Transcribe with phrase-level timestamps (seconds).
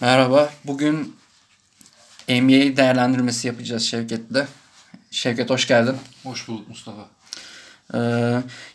[0.00, 0.50] Merhaba.
[0.64, 1.16] Bugün
[2.28, 4.46] NBA değerlendirmesi yapacağız Şevket'le.
[5.10, 5.96] Şevket hoş geldin.
[6.22, 7.08] Hoş bulduk Mustafa.
[7.94, 7.98] Ee,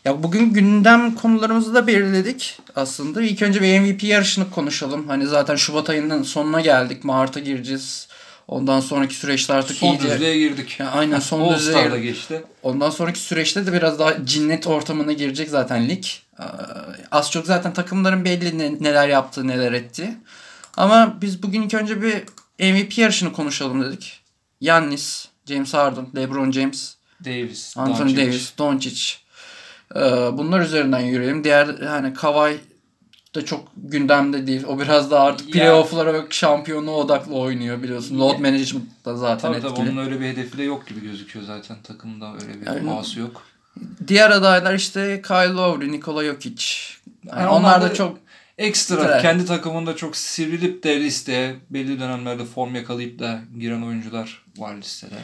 [0.04, 3.22] ya bugün gündem konularımızı da belirledik aslında.
[3.22, 5.08] İlk önce bir MVP yarışını konuşalım.
[5.08, 7.04] Hani zaten Şubat ayının sonuna geldik.
[7.04, 8.08] Mart'a gireceğiz.
[8.48, 10.10] Ondan sonraki süreçte artık son iyice...
[10.10, 10.80] düzlüğe girdik.
[10.80, 12.02] Ya aynen son All düzlüğe girdik.
[12.02, 12.44] geçti.
[12.62, 16.04] Ondan sonraki süreçte de biraz daha cinnet ortamına girecek zaten lig.
[16.40, 16.42] Ee,
[17.10, 20.16] Az çok zaten takımların belli ne- neler yaptığı, neler ettiği.
[20.76, 22.14] Ama biz bugün ilk önce bir
[22.74, 24.20] MVP yarışını konuşalım dedik.
[24.60, 26.94] Yannis, James Harden, LeBron James,
[27.24, 28.22] Davis, Anthony Doncic.
[28.22, 29.02] Davis, Doncic.
[29.96, 30.00] Ee,
[30.32, 31.44] bunlar üzerinden yürüyelim.
[31.44, 32.58] Diğer hani Kawhi
[33.34, 34.64] da çok gündemde değil.
[34.68, 38.18] O biraz daha artık playoff'lara ve şampiyonluğa odaklı oynuyor biliyorsun.
[38.18, 39.90] Load management da zaten Tabii tabii etkili.
[39.90, 41.76] onun öyle bir hedefi de yok gibi gözüküyor zaten.
[41.82, 42.86] Takımda öyle bir Aynen.
[42.86, 43.42] ağası yok.
[44.08, 46.64] Diğer adaylar işte Kyle Lowry, Nikola Jokic.
[47.24, 48.18] Yani Yani onlar da onlar da- çok
[48.58, 49.22] Ekstra Evet.
[49.22, 55.14] kendi takımında çok sivrilip de listeye belli dönemlerde form yakalayıp da giren oyuncular var listede.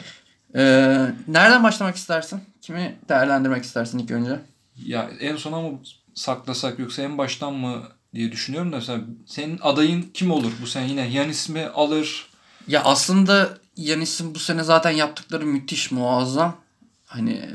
[0.55, 2.41] Ee, nereden başlamak istersin?
[2.61, 4.39] Kimi değerlendirmek istersin ilk önce?
[4.85, 5.79] Ya en sona mı
[6.13, 10.89] saklasak yoksa en baştan mı diye düşünüyorum da mesela senin adayın kim olur bu sene
[10.89, 12.29] yine Yanis mi alır?
[12.67, 16.57] Ya aslında Yanis'in bu sene zaten yaptıkları müthiş, muazzam.
[17.05, 17.49] Hani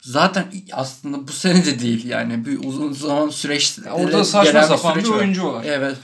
[0.00, 5.08] zaten aslında bu sene de değil yani bir uzun zaman süreç orada saçma sapan bir
[5.08, 5.16] var.
[5.16, 5.64] oyuncu var.
[5.66, 5.96] Evet.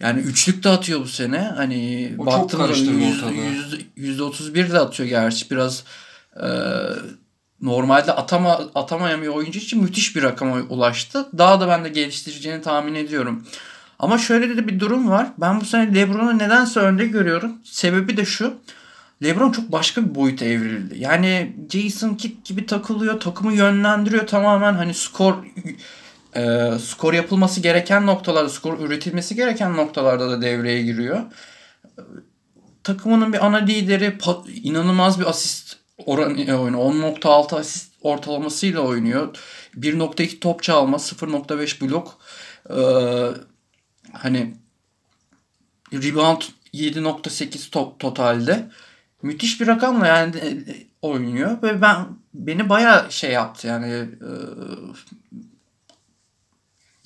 [0.00, 1.38] Yani üçlük de atıyor bu sene.
[1.56, 3.78] Hani O çok karıştırdı ortalığı.
[3.96, 5.50] yüzde otuz bir de atıyor gerçi.
[5.50, 5.84] Biraz
[6.36, 6.46] e,
[7.60, 11.26] normalde atama, atamayan bir oyuncu için müthiş bir rakama ulaştı.
[11.38, 13.46] Daha da ben de geliştireceğini tahmin ediyorum.
[13.98, 15.26] Ama şöyle de bir durum var.
[15.38, 17.52] Ben bu sene LeBron'u nedense önde görüyorum.
[17.64, 18.54] Sebebi de şu.
[19.22, 20.98] LeBron çok başka bir boyuta evrildi.
[20.98, 25.34] Yani Jason Kidd gibi takılıyor, takımı yönlendiriyor tamamen hani skor
[26.36, 31.18] e, skor yapılması gereken noktalarda, skor üretilmesi gereken noktalarda da devreye giriyor.
[31.18, 32.02] E,
[32.84, 34.18] Takımının bir ana lideri
[34.62, 36.92] inanılmaz bir asist oranı oynuyor.
[36.92, 39.36] 10.6 asist ortalamasıyla oynuyor.
[39.76, 42.18] 1.2 top çalma, 0.5 blok.
[42.70, 42.74] Ee,
[44.12, 44.54] hani
[45.92, 46.42] rebound
[46.74, 48.70] 7.8 top totalde.
[49.22, 54.30] Müthiş bir rakamla yani e, e, oynuyor ve ben beni bayağı şey yaptı yani e,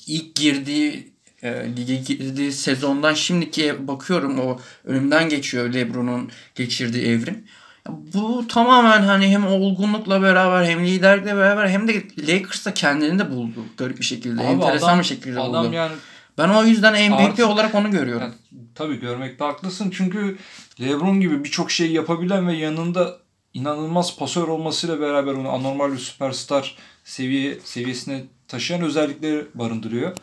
[0.07, 1.13] ilk girdiği
[1.43, 7.45] e, lige girdiği sezondan şimdikiye bakıyorum o önümden geçiyor LeBron'un geçirdiği evrim.
[7.89, 13.65] Bu tamamen hani hem olgunlukla beraber hem liderlikle beraber hem de Lakers'ta kendini de buldu
[13.77, 14.43] garip bir şekilde.
[14.43, 15.75] Abi enteresan adam- bir şekilde Adam buldu.
[15.75, 15.93] yani
[16.39, 18.23] Ben o yüzden MVP Artık- olarak onu görüyorum.
[18.23, 20.39] Yani, tabii görmekte haklısın çünkü
[20.81, 23.19] LeBron gibi birçok şey yapabilen ve yanında
[23.55, 30.17] inanılmaz pasör olmasıyla beraber onu anormal bir süperstar seviye seviyesine taşıyan özellikleri barındırıyor.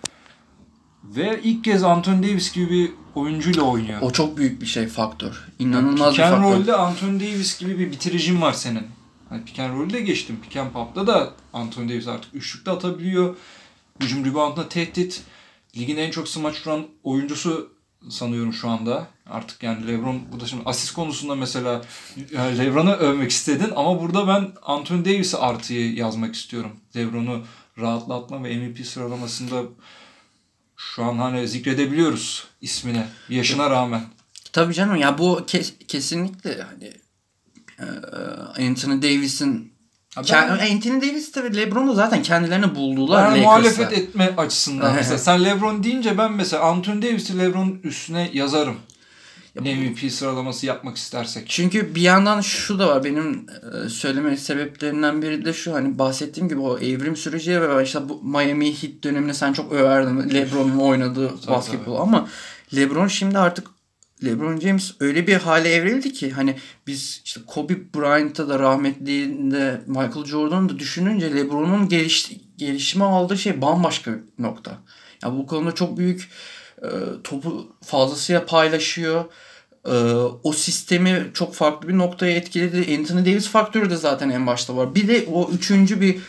[1.03, 4.01] Ve ilk kez Anthony Davis gibi bir oyuncuyla oynuyor.
[4.01, 5.47] O çok büyük bir şey faktör.
[5.59, 6.59] İnanılmaz bir Pick and faktör.
[6.59, 8.87] roll'de Anthony Davis gibi bir bitiricin var senin.
[9.29, 10.39] Hani pick and roll'de geçtim.
[10.43, 13.35] Pick and pop'ta da Anthony Davis artık üçlükte atabiliyor.
[14.01, 15.21] Hücum reboundına tehdit.
[15.77, 17.73] Ligin en çok smaç vuran oyuncusu
[18.09, 19.07] sanıyorum şu anda.
[19.29, 21.81] Artık yani LeBron burada şimdi asist konusunda mesela
[22.33, 26.71] yani LeBron'u övmek istedin ama burada ben Anthony Davis'e artıyı yazmak istiyorum.
[26.95, 27.43] LeBron'u
[27.77, 29.63] rahatlatma ve MVP sıralamasında
[30.77, 34.01] şu an hani zikredebiliyoruz ismini yaşına rağmen.
[34.53, 36.93] Tabii canım ya bu kes- kesinlikle hani
[37.79, 37.85] e,
[38.67, 39.78] Anthony Davis'in Ke-
[40.31, 43.49] ben- Anthony Davis de ve LeBron da zaten kendilerini buldular Ben Lakers'ta.
[43.49, 45.17] muhalefet etme açısından mesela.
[45.17, 48.75] Sen LeBron deyince ben mesela Anthony Davis'i LeBron'un üstüne yazarım.
[49.55, 51.45] Ya bu- MVP sıralaması yapmak istersek.
[51.49, 53.03] Çünkü bir yandan şu da var.
[53.03, 53.45] Benim
[53.85, 55.73] e, söyleme sebeplerinden biri de şu.
[55.73, 60.29] Hani bahsettiğim gibi o evrim süreci ve işte bu Miami Heat dönemini sen çok överdin.
[60.33, 61.95] LeBron'un oynadığı basketbol.
[62.01, 62.27] Ama
[62.75, 63.67] LeBron şimdi artık
[64.23, 66.55] LeBron James öyle bir hale evrildi ki hani
[66.87, 73.61] biz işte Kobe Bryant'ta da rahmetliğinde Michael Jordan'ı da düşününce LeBron'un geliş, gelişime aldığı şey
[73.61, 74.71] bambaşka bir nokta.
[75.23, 76.29] Ya bu konuda çok büyük
[76.81, 76.87] e,
[77.23, 79.25] topu fazlasıyla paylaşıyor.
[79.85, 79.91] Ee,
[80.43, 82.97] o sistemi çok farklı bir noktaya etkiledi.
[82.99, 84.95] Anthony Davis faktörü de zaten en başta var.
[84.95, 86.19] Bir de o üçüncü bir e,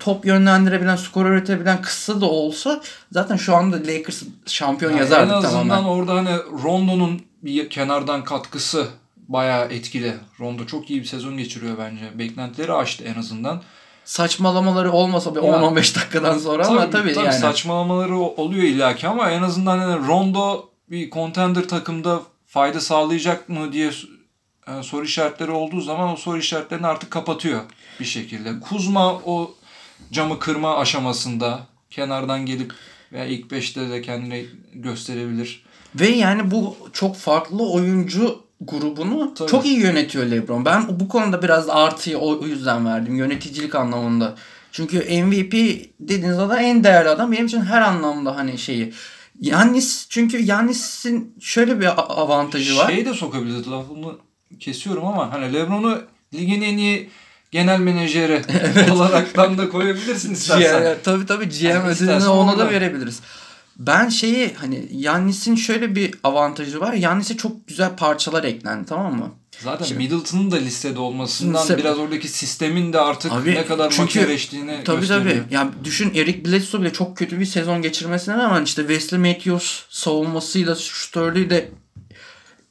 [0.00, 2.80] top yönlendirebilen, skor üretebilen kısa da olsa
[3.12, 5.88] zaten şu anda Lakers şampiyon Yani yazardı en azından tamamen.
[5.88, 8.88] orada hani Rondo'nun bir kenardan katkısı
[9.28, 10.14] bayağı etkili.
[10.40, 12.18] Rondo çok iyi bir sezon geçiriyor bence.
[12.18, 13.62] Beklentileri aştı en azından.
[14.04, 17.32] Saçmalamaları olmasa bir Ya, 10-15 dakikadan sonra ama tabii, yani.
[17.32, 23.90] saçmalamaları oluyor illaki ama en azından hani Rondo bir contender takımda fayda sağlayacak mı diye
[24.68, 27.60] e, soru işaretleri olduğu zaman o soru işaretlerini artık kapatıyor
[28.00, 28.60] bir şekilde.
[28.60, 29.54] Kuzma o
[30.12, 32.72] camı kırma aşamasında kenardan gelip
[33.12, 35.64] veya ilk 5'te de kendini gösterebilir.
[35.94, 39.50] Ve yani bu çok farklı oyuncu grubunu Tabii.
[39.50, 40.64] çok iyi yönetiyor LeBron.
[40.64, 43.16] Ben bu konuda biraz artıyı o, yüzden verdim.
[43.16, 44.34] Yöneticilik anlamında.
[44.72, 45.52] Çünkü MVP
[46.00, 47.32] dediğiniz adam en değerli adam.
[47.32, 48.92] Benim için her anlamda hani şeyi.
[49.40, 51.86] Yannis çünkü Yannis'in şöyle bir
[52.22, 52.90] avantajı var.
[52.90, 54.12] Şey de sokabiliriz lafımı
[54.60, 56.02] kesiyorum ama hani LeBron'u
[56.34, 57.10] ligin en iyi
[57.50, 58.42] genel menajeri
[58.92, 60.82] olaraktan da koyabilirsin istersen.
[60.82, 63.20] GM, tabii tabii GM Yani ödülünü ona da verebiliriz.
[63.78, 66.92] Ben şeyi hani Yannis'in şöyle bir avantajı var.
[66.92, 69.30] Yannis'e çok güzel parçalar eklendi tamam mı?
[69.64, 73.90] Zaten Şimdi- Middleton'ın da listede olmasından Liste- biraz oradaki sistemin de artık Abi, ne kadar
[73.90, 75.44] çünkü- makineleştiğini Tabii gösteriyor.
[75.44, 75.54] tabii.
[75.54, 80.74] Yani düşün Eric Bledsoe bile çok kötü bir sezon geçirmesine rağmen işte Wesley Matthews savunmasıyla
[80.74, 81.68] şutörlüğü de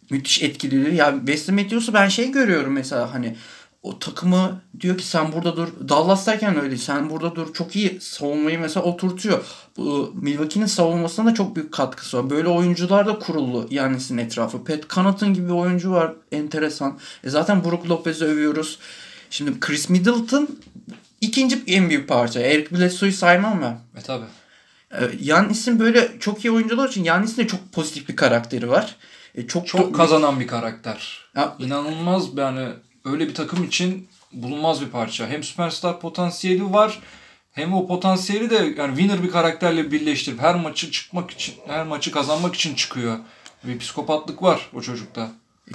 [0.09, 0.87] müthiş etkiliyor.
[0.87, 3.35] Yani Wesley Matthews'u ben şey görüyorum mesela hani
[3.83, 5.67] o takımı diyor ki sen burada dur.
[5.89, 7.53] Dallas'tayken öyle sen burada dur.
[7.53, 9.45] Çok iyi savunmayı mesela oturtuyor.
[9.77, 12.29] Bu Milwaukee'nin savunmasına da çok büyük katkısı var.
[12.29, 14.63] Böyle oyuncular da kuruldu Yannis'in etrafı.
[14.63, 16.13] Pat Connaughton gibi bir oyuncu var.
[16.31, 16.99] Enteresan.
[17.23, 18.79] E zaten Brook Lopez'i övüyoruz.
[19.29, 20.49] Şimdi Chris Middleton
[21.21, 22.39] ikinci en büyük parça.
[22.39, 23.99] Eric Bledsoe'yu saymam ben.
[23.99, 24.25] E tabii.
[24.91, 28.95] Ee, Yannis'in böyle çok iyi oyuncular için Yannis'in de çok pozitif bir karakteri var.
[29.35, 31.19] E, çok Çok kazanan bir karakter.
[31.35, 32.69] Ya- İnanılmaz yani
[33.11, 35.27] öyle bir takım için bulunmaz bir parça.
[35.27, 36.99] Hem süperstar potansiyeli var
[37.51, 42.11] hem o potansiyeli de yani winner bir karakterle birleştirip her maçı çıkmak için, her maçı
[42.11, 43.17] kazanmak için çıkıyor.
[43.63, 45.29] Bir psikopatlık var o çocukta.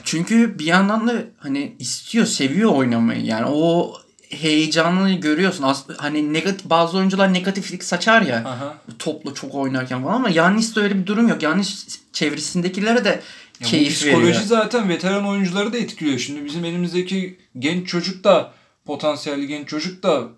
[0.05, 3.25] Çünkü bir yandan da hani istiyor, seviyor oynamayı.
[3.25, 3.93] Yani o
[4.31, 5.63] heyecanını görüyorsun.
[5.63, 8.37] As- hani negatif bazı oyuncular negatiflik saçar ya.
[8.37, 8.75] Aha.
[8.99, 11.43] Topla çok oynarken falan ama Yannis'te öyle bir durum yok.
[11.43, 13.23] Yannis çevresindekilere de
[13.63, 14.43] Ya keyif psikoloji veriyor.
[14.43, 16.19] zaten veteran oyuncuları da etkiliyor.
[16.19, 18.53] Şimdi bizim elimizdeki genç çocuk da
[18.85, 20.29] potansiyelli genç çocuk da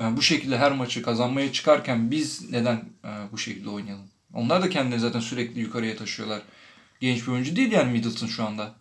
[0.00, 4.04] yani bu şekilde her maçı kazanmaya çıkarken biz neden e, bu şekilde oynayalım?
[4.34, 6.42] Onlar da kendileri zaten sürekli yukarıya taşıyorlar.
[7.00, 8.74] Genç bir oyuncu değil yani Middleton şu anda.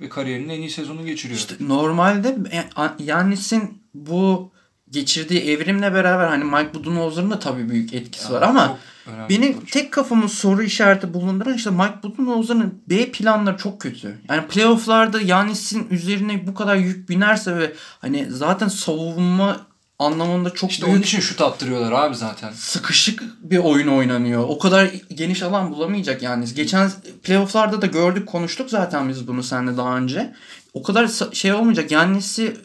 [0.00, 1.38] Ve kariyerinin en iyi sezonunu geçiriyor.
[1.38, 2.64] İşte normalde e,
[3.04, 4.52] Yannis'in bu
[4.90, 9.64] geçirdiği evrimle beraber hani Mike Budenholzer'ın da tabii büyük etkisi var ama Çok önemli Benim
[9.64, 14.18] tek kafamı soru işareti bulunduran işte Mike Budenholzer'ın B planları çok kötü.
[14.28, 19.66] Yani playofflarda Yanis'in üzerine bu kadar yük binerse ve hani zaten savunma
[19.98, 22.52] anlamında çok İşte büyük onun için şut attırıyorlar abi zaten.
[22.52, 24.44] sıkışık bir oyun oynanıyor.
[24.48, 26.44] O kadar geniş alan bulamayacak yani.
[26.54, 26.90] Geçen
[27.22, 30.34] playofflarda da gördük konuştuk zaten biz bunu seninle daha önce.
[30.74, 31.90] O kadar şey olmayacak.
[31.90, 32.56] Yanis'i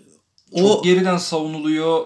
[0.52, 2.06] o Çok geriden savunuluyor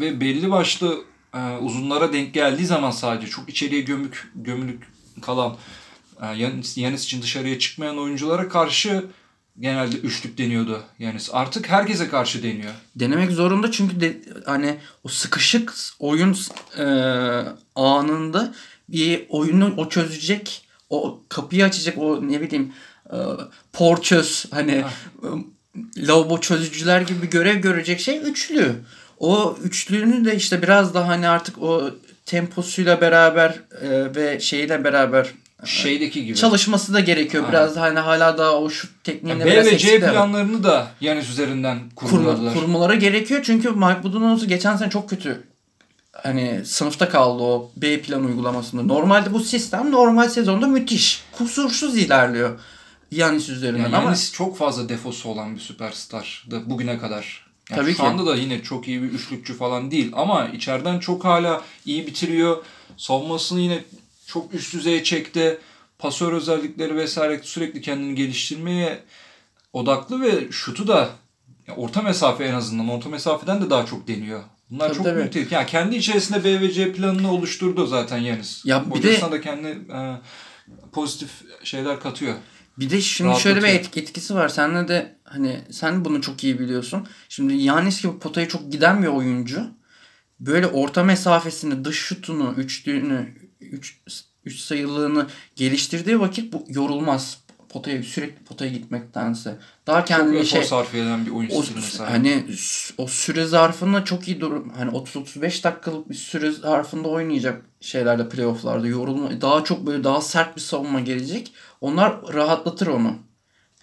[0.00, 0.98] ve belli başlı
[1.34, 4.82] e, uzunlara denk geldiği zaman sadece çok içeriye gömük gömülük
[5.22, 5.56] kalan
[6.22, 9.04] e, Yanis, Yanis için dışarıya çıkmayan oyunculara karşı
[9.60, 11.30] genelde üçlük deniyordu Yanis.
[11.32, 12.72] Artık herkese karşı deniyor.
[12.96, 16.36] denemek zorunda çünkü de, hani o sıkışık oyun
[16.78, 16.84] e,
[17.74, 18.54] anında
[18.88, 22.72] bir oyunu o çözecek o kapıyı açacak o ne bileyim
[23.12, 23.16] e,
[23.72, 24.86] porçöz hani e,
[25.96, 28.74] lavabo çözücüler gibi bir görev görecek şey üçlü.
[29.22, 31.90] O üçlünü de işte biraz daha hani artık o
[32.26, 35.26] temposuyla beraber e, ve şeyle beraber
[35.64, 36.36] Şeydeki gibi.
[36.36, 37.44] çalışması da gerekiyor.
[37.44, 37.52] Aynen.
[37.52, 40.88] Biraz da hani hala daha o şut tekniğinde Yani B ve C var planlarını da
[41.00, 42.54] Yanis üzerinden kurma, kurguladılar.
[42.54, 43.40] kurmaları gerekiyor.
[43.44, 45.42] Çünkü Mike Budenholzer geçen sene çok kötü
[46.12, 48.82] hani sınıfta kaldı o B plan uygulamasında.
[48.82, 51.22] Normalde bu sistem normal sezonda müthiş.
[51.32, 52.60] Kusursuz ilerliyor.
[53.10, 57.41] Yanis üzerinden Yani ama Yanis çok fazla defosu olan bir süperstar da bugüne kadar.
[57.72, 58.02] Yani Tabii şu ki.
[58.08, 62.64] anda da yine çok iyi bir üçlükçü falan değil ama içeriden çok hala iyi bitiriyor.
[62.96, 63.84] Savunmasını yine
[64.26, 65.58] çok üst düzeye çekti.
[65.98, 69.00] Pasör özellikleri vesaire sürekli kendini geliştirmeye
[69.72, 71.08] odaklı ve şutu da
[71.76, 74.42] orta mesafe en azından orta mesafeden de daha çok deniyor.
[74.70, 75.18] Bunlar Tabii, çok tabii.
[75.18, 75.54] büyük tehlike.
[75.54, 78.64] Yani kendi içerisinde B ve C planını oluşturdu zaten Yanis.
[78.64, 80.16] Ya bir de- Hocasına da kendi e,
[80.92, 81.30] pozitif
[81.64, 82.34] şeyler katıyor.
[82.78, 84.48] Bir de şimdi şöyle bir etki, etkisi var.
[84.48, 87.06] Senle de hani sen bunu çok iyi biliyorsun.
[87.28, 89.70] Şimdi Yanis gibi potaya çok giden bir oyuncu
[90.40, 94.00] böyle orta mesafesini, dış şutunu, üçlüğünü, üç,
[94.44, 95.26] üç sayılığını
[95.56, 97.41] geliştirdiği vakit bu yorulmaz.
[97.72, 99.56] Potaya sürekli potaya gitmektense.
[99.86, 102.12] Daha kendini şey sarf eden bir oyun o, stiline sahip.
[102.12, 102.44] hani
[102.98, 108.86] o süre zarfında çok iyi durum hani 30-35 dakikalık bir süre zarfında oynayacak şeylerde playofflarda
[108.86, 111.52] yorulma daha çok böyle daha sert bir savunma gelecek.
[111.80, 113.16] Onlar rahatlatır onu.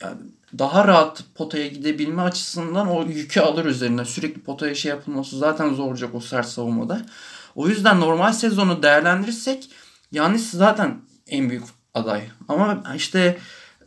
[0.01, 0.17] Yani
[0.59, 4.05] daha rahat potaya gidebilme açısından o yükü alır üzerine.
[4.05, 7.01] Sürekli potaya şey yapılması zaten zor olacak o sert savunmada.
[7.55, 9.69] O yüzden normal sezonu değerlendirirsek
[10.11, 12.21] Yanis zaten en büyük aday.
[12.47, 13.37] Ama işte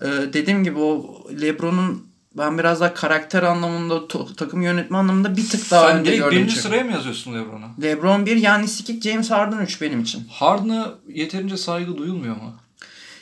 [0.03, 2.07] e, dediğim gibi o LeBron'un
[2.39, 6.31] ben biraz daha karakter anlamında, takım yönetme anlamında bir tık daha Sen önde gördüm.
[6.31, 6.63] birinci çünkü.
[6.63, 7.67] sıraya mı yazıyorsun LeBron'u?
[7.83, 10.25] LeBron 1, Yanis 2, James Harden 3 benim için.
[10.31, 12.55] Harden'a yeterince saygı duyulmuyor mu?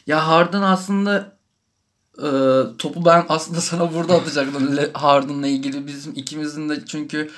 [0.06, 1.37] Ya Harden aslında
[2.18, 2.28] e,
[2.78, 5.87] topu ben aslında sana burada atacaktım Harden'la ilgili.
[5.87, 7.30] Bizim ikimizin de çünkü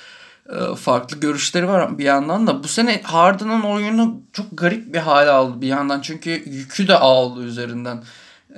[0.53, 2.65] e, farklı görüşleri var bir yandan da.
[2.65, 6.01] Bu sene Harden'ın oyunu çok garip bir hale aldı bir yandan.
[6.01, 8.05] Çünkü yükü de aldı üzerinden.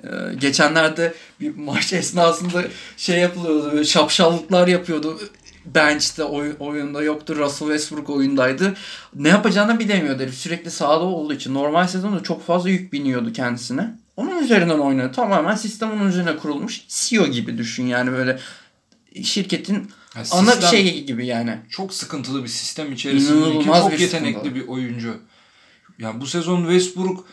[0.02, 2.64] E, geçenlerde bir maç esnasında
[2.96, 3.72] şey yapılıyordu.
[3.72, 5.20] Böyle şapşallıklar yapıyordu
[5.64, 7.36] bench'te oy, oyunda yoktu.
[7.36, 8.74] Russell Westbrook oyundaydı.
[9.14, 10.34] Ne yapacağını bilemiyordu herif.
[10.34, 11.54] Sürekli sahada olduğu için.
[11.54, 13.94] Normal sezonda çok fazla yük biniyordu kendisine.
[14.16, 15.12] Onun üzerinden oynuyor.
[15.12, 16.84] Tamamen sistem onun üzerine kurulmuş.
[16.88, 18.38] CEO gibi düşün yani böyle
[19.22, 21.58] şirketin yani ana şeyi gibi yani.
[21.70, 24.54] Çok sıkıntılı bir sistem İnanılmaz çok bir yetenekli sıkıntı.
[24.54, 25.16] bir oyuncu.
[25.98, 27.26] Yani bu sezon Westbrook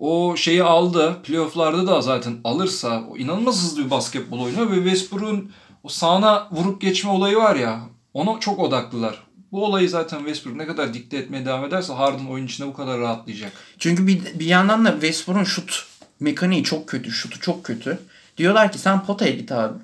[0.00, 1.16] o şeyi aldı.
[1.22, 5.52] Playoff'larda da zaten alırsa o inanılmaz hızlı bir basketbol oynuyor ve Westbrook'un
[5.82, 7.80] o sağına vurup geçme olayı var ya
[8.14, 9.22] ona çok odaklılar.
[9.52, 13.00] Bu olayı zaten Westbrook ne kadar dikte etmeye devam ederse Harden oyun içinde bu kadar
[13.00, 13.52] rahatlayacak.
[13.78, 15.86] Çünkü bir, bir yandan da Westbrook'un şut
[16.20, 17.10] mekaniği çok kötü.
[17.10, 17.98] Şutu çok kötü.
[18.36, 19.78] Diyorlar ki sen potaya git abi.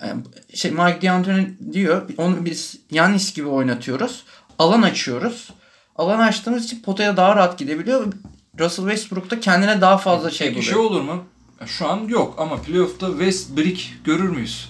[0.00, 0.22] Yani
[0.54, 4.24] şey Mike D'Antoni diyor onu biz Yanis gibi oynatıyoruz.
[4.58, 5.50] Alan açıyoruz.
[5.96, 8.12] Alan açtığımız için potaya daha rahat gidebiliyor.
[8.58, 10.62] Russell Westbrook da kendine daha fazla şey buluyor.
[10.62, 11.24] Şey olur mu?
[11.66, 14.68] Şu an yok ama playoff'ta Westbrook görür müyüz?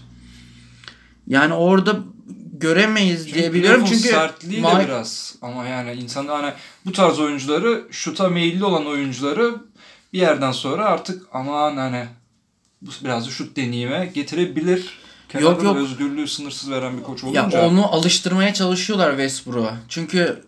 [1.27, 1.97] Yani orada
[2.53, 4.79] göremeyiz çünkü diye biliyorum çünkü sertliği Mike...
[4.79, 6.53] de biraz ama yani insan hani
[6.87, 9.55] bu tarz oyuncuları şuta meyilli olan oyuncuları
[10.13, 12.07] bir yerden sonra artık aman hani
[12.83, 14.99] bu biraz da şut deneyime getirebilir.
[15.29, 15.77] Kenarda yok yok.
[15.77, 17.49] özgürlüğü sınırsız veren bir koç olunca.
[17.53, 19.77] Ya onu alıştırmaya çalışıyorlar Westbrook'a.
[19.89, 20.43] Çünkü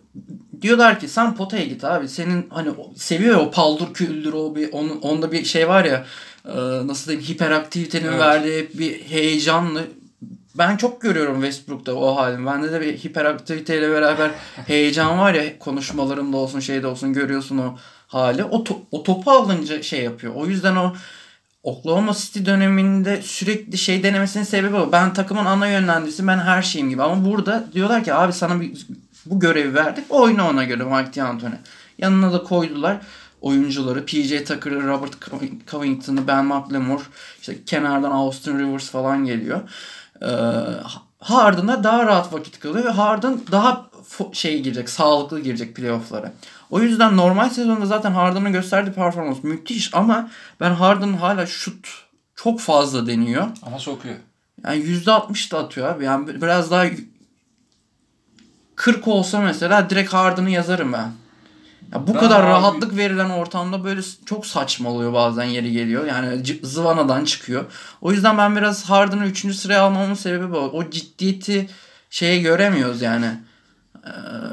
[0.61, 2.09] diyorlar ki sen potaya git abi.
[2.09, 6.05] Senin hani seviyor o paldur küldür o bir onun onda bir şey var ya
[6.85, 8.19] nasıl diyeyim hiperaktivitenin evet.
[8.19, 9.83] verdiği bir heyecanlı
[10.59, 12.45] ben çok görüyorum Westbrook'ta o halini.
[12.45, 14.31] Bende de bir hiperaktiviteyle beraber
[14.67, 18.43] heyecan var ya konuşmalarımda olsun şeyde olsun görüyorsun o hali.
[18.43, 20.33] O, to- o topu alınca şey yapıyor.
[20.35, 20.93] O yüzden o
[21.63, 24.91] Oklahoma City döneminde sürekli şey denemesinin sebebi o.
[24.91, 27.03] Ben takımın ana yönlendiricisi ben her şeyim gibi.
[27.03, 28.87] Ama burada diyorlar ki abi sana bir,
[29.29, 30.05] bu görevi verdik.
[30.09, 31.55] Oyna ona göre Mike D'Antoni.
[31.97, 32.97] Yanına da koydular
[33.41, 34.05] oyuncuları.
[34.05, 35.15] PJ Tucker'ı, Robert
[35.67, 37.03] Covington'ı, Ben McLemore,
[37.39, 39.61] işte kenardan Austin Rivers falan geliyor.
[40.21, 40.27] Ee,
[41.19, 43.89] Harden'a daha rahat vakit kalıyor ve Harden daha
[44.33, 46.31] şey girecek, sağlıklı girecek playoff'lara.
[46.69, 51.87] O yüzden normal sezonda zaten Harden'ın gösterdiği performans müthiş ama ben Harden hala şut
[52.35, 53.47] çok fazla deniyor.
[53.63, 54.15] Ama sokuyor.
[54.63, 56.05] Yani %60 da atıyor abi.
[56.05, 56.85] Yani biraz daha
[58.79, 61.11] 40 olsa mesela direkt Harden'ı yazarım ben.
[61.93, 62.47] Ya bu ben kadar abi...
[62.47, 66.05] rahatlık verilen ortamda böyle çok saçmalıyor bazen yeri geliyor.
[66.05, 67.65] Yani zıvanadan çıkıyor.
[68.01, 69.55] O yüzden ben biraz Harden'ı 3.
[69.55, 70.57] sıraya almamın sebebi bu.
[70.57, 71.69] O ciddiyeti
[72.09, 73.25] şeye göremiyoruz yani.
[74.05, 74.09] Ee,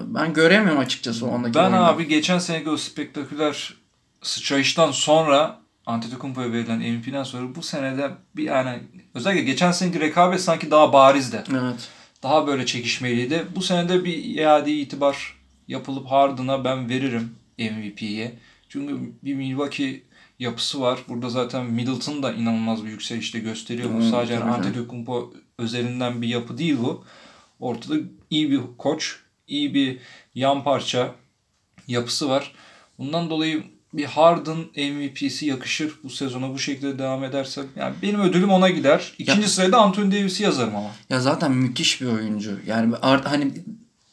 [0.07, 1.85] ben göremiyorum açıkçası o andaki Ben oyunu.
[1.85, 3.75] abi geçen seneki o spektaküler
[4.23, 8.83] sıçrayıştan sonra Antetokounmpo'ya verilen MVP'den sonra bu senede bir yani
[9.15, 11.43] özellikle geçen seneki rekabet sanki daha barizdi.
[11.51, 11.89] Evet.
[12.27, 13.47] Daha böyle çekişmeliydi.
[13.57, 15.37] Bu senede bir iade itibar
[15.69, 18.39] yapılıp Harden'a ben veririm MVP'ye.
[18.69, 20.03] Çünkü bir Milwaukee
[20.39, 21.01] yapısı var.
[21.09, 23.95] Burada zaten Middleton da inanılmaz bir yükselişte gösteriyor.
[23.95, 27.05] Bu sadece Antetokounmpo özelinden bir yapı değil bu.
[27.61, 27.95] Ortada
[28.31, 29.17] iyi bir koç,
[29.47, 29.99] iyi bir
[30.35, 31.15] yan parça
[31.89, 32.53] yapısı var.
[32.99, 33.63] Bundan dolayı
[33.97, 37.63] bir Harden MVP'si yakışır bu sezona bu şekilde devam ederse.
[37.77, 39.13] Yani benim ödülüm ona gider.
[39.19, 40.91] İkinci ya, sırada Anthony Davis'i yazarım ama.
[41.11, 42.59] Ya zaten müthiş bir oyuncu.
[42.67, 43.53] Yani hani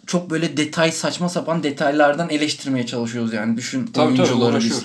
[0.07, 3.57] çok böyle detay saçma sapan detaylardan eleştirmeye çalışıyoruz yani.
[3.57, 4.83] Düşün tabii, oyuncuları tabii, biz.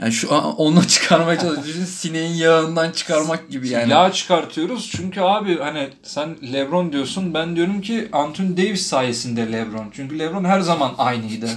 [0.00, 1.68] Yani şu an onu çıkarmaya çalışıyoruz.
[1.68, 3.92] Düşün sineğin yağından çıkarmak gibi yani.
[3.92, 9.90] Yağ çıkartıyoruz çünkü abi hani sen LeBron diyorsun ben diyorum ki Anthony Davis sayesinde LeBron.
[9.92, 11.50] Çünkü LeBron her zaman aynıydı.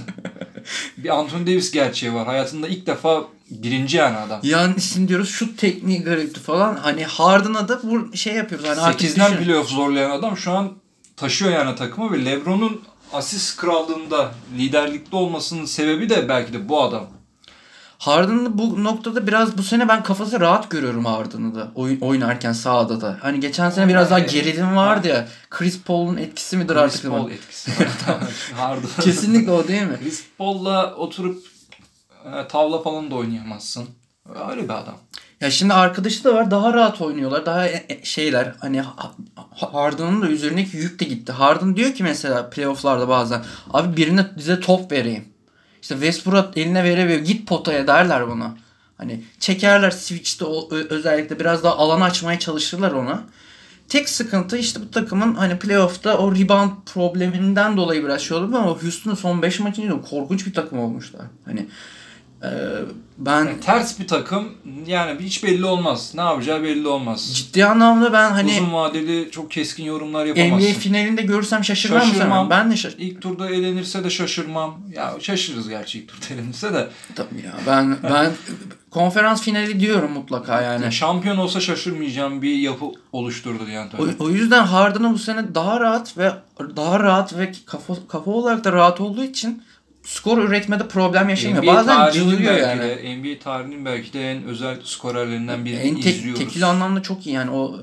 [0.96, 2.26] bir Anthony Davis gerçeği var.
[2.26, 4.40] Hayatında ilk defa birinci yani adam.
[4.42, 6.76] Yani şimdi diyoruz şu tekniği garipti falan.
[6.76, 8.68] Hani Harden'a da bu şey yapıyoruz.
[8.68, 10.72] Hani 8'den playoff zorlayan adam şu an
[11.16, 12.80] taşıyor yani takımı ve LeBron'un
[13.12, 17.06] asist krallığında liderlikte olmasının sebebi de belki de bu adam.
[18.02, 23.00] Harden'ı bu noktada biraz bu sene ben kafası rahat görüyorum Harden'ı da oyun, oynarken sahada
[23.00, 23.18] da.
[23.20, 25.28] Hani geçen sene biraz daha gerilim vardı ya.
[25.50, 27.00] Chris Paul'un etkisi midir Chris artık?
[27.00, 27.70] Chris Paul etkisi.
[28.54, 28.88] Harden.
[29.00, 29.98] Kesinlikle o değil mi?
[30.02, 31.44] Chris Paul'la oturup
[32.24, 33.88] e, tavla falan da oynayamazsın.
[34.50, 34.96] Öyle bir adam.
[35.40, 37.46] Ya şimdi arkadaşı da var daha rahat oynuyorlar.
[37.46, 38.82] Daha e, e, şeyler hani
[39.56, 41.32] Harden'ın da üzerindeki yük de gitti.
[41.32, 45.31] Harden diyor ki mesela playofflarda bazen abi birine bize top vereyim.
[45.82, 47.18] İşte Westbrook eline veremiyor.
[47.18, 48.56] Git potaya derler buna.
[48.98, 53.22] Hani çekerler switch'te özellikle biraz daha alan açmaya çalışırlar ona.
[53.88, 58.66] Tek sıkıntı işte bu takımın hani playoff'ta o rebound probleminden dolayı biraz şey oldu ama
[58.66, 61.22] Houston'un son 5 maçında korkunç bir takım olmuşlar.
[61.44, 61.66] Hani
[62.44, 62.48] Ee,
[63.18, 64.48] ben Yani ters bir takım
[64.86, 66.12] yani hiç belli olmaz.
[66.14, 67.30] Ne yapacağı belli olmaz.
[67.34, 70.72] ciddi anlamda ben hani Uzun vadeli çok keskin yorumlar NBA yapamazsın.
[70.72, 72.50] finalinde görürsem şaşırmam Şaşırmam.
[72.50, 74.78] Ben de şaş İlk turda elenirse de şaşırmam.
[74.96, 76.88] Ya şaşırırız gerçi ilk turda elenirse de.
[77.14, 78.30] Tabii ya ben ben
[78.90, 80.82] konferans finali diyorum mutlaka yani.
[80.82, 83.90] Yani şampiyon olsa şaşırmayacağım bir yapı oluşturdu yani.
[83.98, 86.32] O, o yüzden Harden'ın bu sene daha rahat ve
[86.76, 89.62] daha rahat ve kafa kafa olarak da rahat olduğu için
[90.02, 91.62] skor üretmede problem yaşamıyor.
[91.62, 92.80] NBA Bazen cılıyor yani.
[92.82, 96.40] De, NBA tarihinin belki de en özel skorerlerinden birini En tek, izliyoruz.
[96.44, 97.80] tekil anlamda çok iyi yani o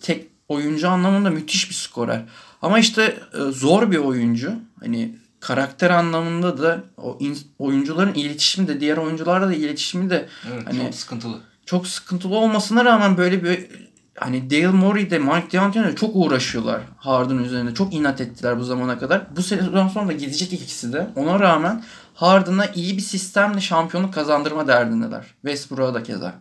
[0.00, 2.22] tek oyuncu anlamında müthiş bir skorer.
[2.62, 4.52] Ama işte e, zor bir oyuncu.
[4.80, 10.62] Hani karakter anlamında da o in- oyuncuların iletişimi de diğer oyuncularla da iletişimi de Evet,
[10.66, 11.40] Hani- çok sıkıntılı.
[11.66, 13.66] çok sıkıntılı olmasına rağmen böyle bir
[14.16, 17.74] hani Dale Morey de Mike D'Antoni de çok uğraşıyorlar Harden üzerinde.
[17.74, 19.36] Çok inat ettiler bu zamana kadar.
[19.36, 21.10] Bu sezon sonra da gidecek ikisi de.
[21.16, 25.24] Ona rağmen Harden'a iyi bir sistemle şampiyonluk kazandırma derdindeler.
[25.42, 26.34] Westbrook'a da keza.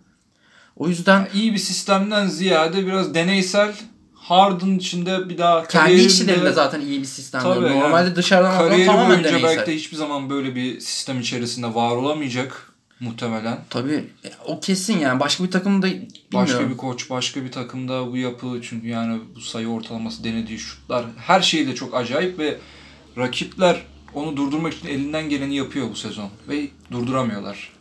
[0.76, 3.74] O yüzden Yani iyi bir sistemden ziyade biraz deneysel
[4.14, 7.42] Harden içinde bir daha kendi içlerinde zaten iyi bir sistem.
[7.42, 7.70] Tabii var.
[7.70, 9.58] yani Normalde dışarıdan kariyeri tamamen boyunca deneysel.
[9.58, 12.71] belki de hiçbir zaman böyle bir sistem içerisinde var olamayacak
[13.02, 13.60] muhtemelen.
[13.70, 15.20] Tabii e, o kesin yani.
[15.20, 16.10] Başka bir takımda bilmiyorum.
[16.34, 21.06] Başka bir koç, başka bir takımda bu yapı çünkü yani bu sayı ortalaması denediği şutlar
[21.18, 22.58] her şeyi de çok acayip ve
[23.18, 27.74] rakipler onu durdurmak için elinden geleni yapıyor bu sezon ve durduramıyorlar.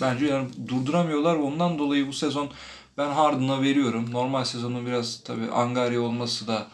[0.00, 2.50] Bence yani durduramıyorlar ondan dolayı bu sezon
[2.98, 4.12] ben Harden'a veriyorum.
[4.12, 6.66] Normal sezonun biraz tabi angarya olması da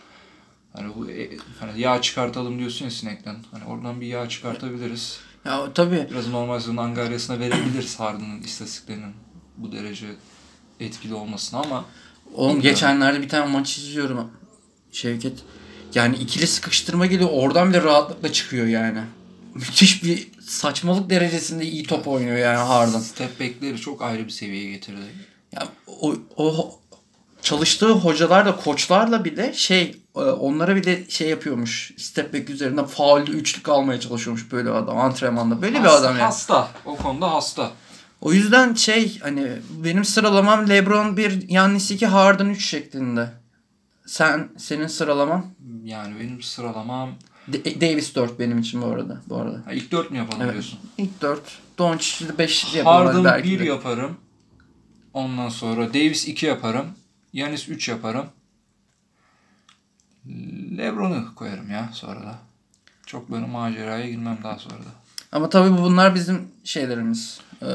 [0.73, 3.37] hani bu e, hani yağ çıkartalım diyorsun ya sinekten.
[3.51, 5.21] Hani oradan bir yağ çıkartabiliriz.
[5.45, 6.07] Ya tabii.
[6.11, 9.13] Biraz normal sezonun angaryasına verebiliriz Harden'ın istatistiklerinin
[9.57, 10.07] bu derece
[10.81, 11.85] etkili olmasına ama
[12.35, 12.63] Oğlum Bilmiyorum.
[12.63, 14.31] geçenlerde bir tane maç izliyorum
[14.93, 15.39] Şevket.
[15.95, 17.31] Yani ikili sıkıştırma geliyor.
[17.33, 19.01] Oradan bile rahatlıkla çıkıyor yani.
[19.55, 22.99] Müthiş bir saçmalık derecesinde iyi top oynuyor yani Harden.
[23.01, 25.01] Step back'leri çok ayrı bir seviyeye getirdi.
[25.53, 26.78] Ya o, o
[27.43, 31.93] çalıştığı hocalarla, koçlarla bile şey e, onlara bile şey yapıyormuş.
[31.99, 35.63] Step back üzerinden faulü üçlük almaya çalışıyormuş böyle adam antrenmanda.
[35.63, 36.23] Böyle bir Hasta- adam yani.
[36.23, 36.69] Hasta.
[36.85, 37.71] O konuda hasta.
[38.21, 39.49] O yüzden şey hani
[39.85, 43.31] benim sıralamam LeBron 1, Giannis 2, Harden 3 şeklinde.
[44.07, 45.47] Sen senin sıralaman
[45.85, 47.11] Yani benim sıralamam
[47.49, 49.21] D- Davis 4 benim için bu arada.
[49.29, 49.63] Bu arada.
[49.65, 50.53] ha, ilk dört mü yapalım Evet.
[50.53, 50.79] diyorsun?
[50.99, 51.41] İlk 4.
[51.79, 53.65] Doncic'i 5 yapalım Harden belki 1 de.
[53.65, 54.17] yaparım.
[55.15, 56.87] Ondan sonra Davis 2 yaparım.
[57.39, 58.27] Yanis 3 yaparım.
[60.79, 62.39] Lebron'u koyarım ya sonra da.
[63.07, 64.89] Çok böyle maceraya girmem daha sonra da.
[65.33, 67.41] Ama tabii bunlar bizim şeylerimiz.
[67.63, 67.67] Ee,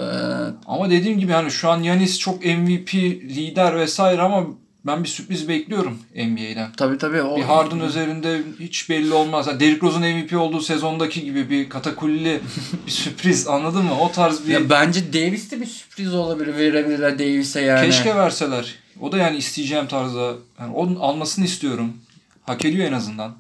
[0.66, 4.46] Ama dediğim gibi hani şu an Yanis çok MVP, lider vesaire ama
[4.86, 6.72] ben bir sürpriz bekliyorum NBA'den.
[6.78, 7.22] tabii tabii.
[7.22, 9.48] O, Bir Harden üzerinde hiç belli olmaz.
[9.48, 12.42] Yani Derrick Rose'un MVP olduğu sezondaki gibi bir katakulli
[12.86, 14.00] bir sürpriz anladın mı?
[14.00, 17.86] O tarz bir Ya bence Davis de bir sürpriz olabilir verebilirler Davis'e yani.
[17.86, 18.76] keşke verseler.
[19.00, 20.36] O da yani isteyeceğim tarzda.
[20.60, 21.98] Yani onun almasını istiyorum.
[22.42, 23.36] Hak ediyor en azından.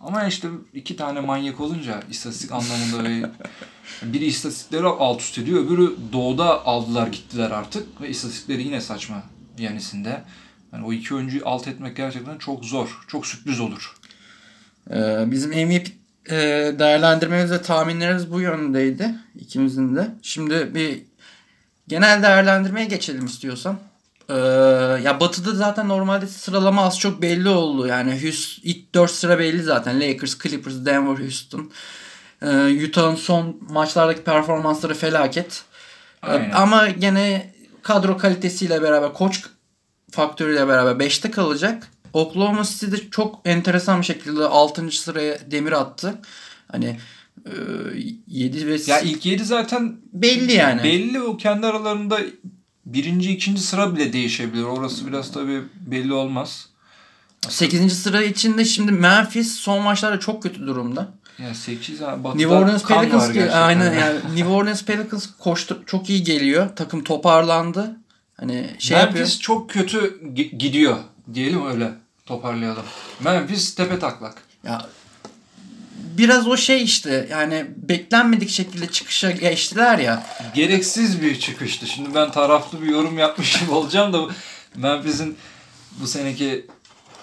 [0.00, 3.30] Ama işte iki tane manyak olunca istatistik anlamında ve
[4.12, 5.64] biri istatistikleri alt üst ediyor.
[5.64, 9.22] Öbürü doğuda aldılar gittiler artık ve istatistikleri yine saçma
[9.58, 10.22] Yanis'inde.
[10.72, 13.04] Yani o iki oyuncuyu alt etmek gerçekten çok zor.
[13.08, 13.96] Çok sürpriz olur.
[14.90, 15.88] Ee, bizim MVP
[16.30, 16.36] e,
[16.78, 19.14] değerlendirmemiz ve tahminlerimiz bu yöndeydi.
[19.34, 20.10] ikimizin de.
[20.22, 21.02] Şimdi bir
[21.88, 23.78] genel değerlendirmeye geçelim istiyorsan.
[24.28, 24.34] Ee,
[25.04, 27.86] ya Batı'da zaten normalde sıralama az çok belli oldu.
[27.86, 30.00] Yani Houston, ilk 4 sıra belli zaten.
[30.00, 31.70] Lakers, Clippers, Denver, Houston.
[32.42, 35.62] Ee, Utah'ın son maçlardaki performansları felaket.
[36.22, 36.50] Ee, Aynen.
[36.50, 39.44] ama gene kadro kalitesiyle beraber, koç
[40.10, 41.88] faktörüyle beraber 5'te kalacak.
[42.12, 44.90] Oklahoma City de çok enteresan bir şekilde 6.
[44.90, 46.14] sıraya demir attı.
[46.72, 46.96] Hani
[48.26, 50.84] 7 ve Ya ilk 7 zaten belli yani.
[50.84, 52.18] belli o kendi aralarında
[52.86, 54.62] birinci, ikinci sıra bile değişebilir.
[54.62, 56.68] Orası biraz tabii belli olmaz.
[57.48, 57.92] 8.
[58.02, 61.08] sıra içinde şimdi Memphis son maçlarda çok kötü durumda.
[61.38, 66.68] Yani 8 batıda New Orleans Pelicans aynen yani New Orleans Pelicans koştu çok iyi geliyor.
[66.76, 67.96] Takım toparlandı.
[68.36, 69.28] Hani şey Memphis yapıyor.
[69.40, 70.96] çok kötü gi- gidiyor.
[71.34, 71.92] Diyelim öyle.
[72.26, 72.84] Toparlayalım.
[73.20, 74.34] Memphis tepe taklak.
[74.64, 74.86] Ya
[76.22, 80.26] biraz o şey işte yani beklenmedik şekilde çıkışa geçtiler ya.
[80.54, 81.86] Gereksiz bir çıkıştı.
[81.86, 84.18] Şimdi ben taraflı bir yorum yapmış gibi olacağım da
[84.76, 85.36] Memphis'in
[86.00, 86.66] bu seneki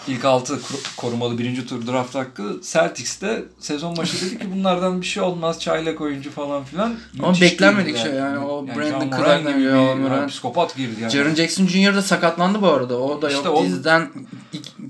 [0.09, 0.59] ilk 6
[0.97, 6.01] korumalı birinci tur draft hakkı Celtics'te sezon başı dedi ki bunlardan bir şey olmaz çaylak
[6.01, 6.95] oyuncu falan filan.
[7.19, 8.39] Ama Müthiş beklenmedik şey yani.
[8.39, 11.11] O Brandon John Moran Clark'la gibi John yani psikopat girdi yani.
[11.11, 11.95] Jaren Jackson Jr.
[11.95, 12.97] da sakatlandı bu arada.
[12.99, 13.57] O da İşte yok.
[13.57, 14.09] o- Dizden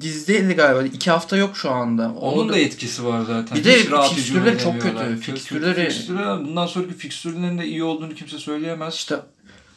[0.01, 0.83] dizdeydi galiba.
[0.83, 2.11] İki hafta yok şu anda.
[2.21, 3.57] O Onun da, da etkisi var zaten.
[3.57, 3.77] Bir de
[4.09, 4.97] fikstürleri çok kötü.
[4.97, 8.93] Kötü Fikstürleri- fikstürleri- bundan sonraki fikstürlerinin de iyi olduğunu kimse söyleyemez.
[8.93, 9.15] işte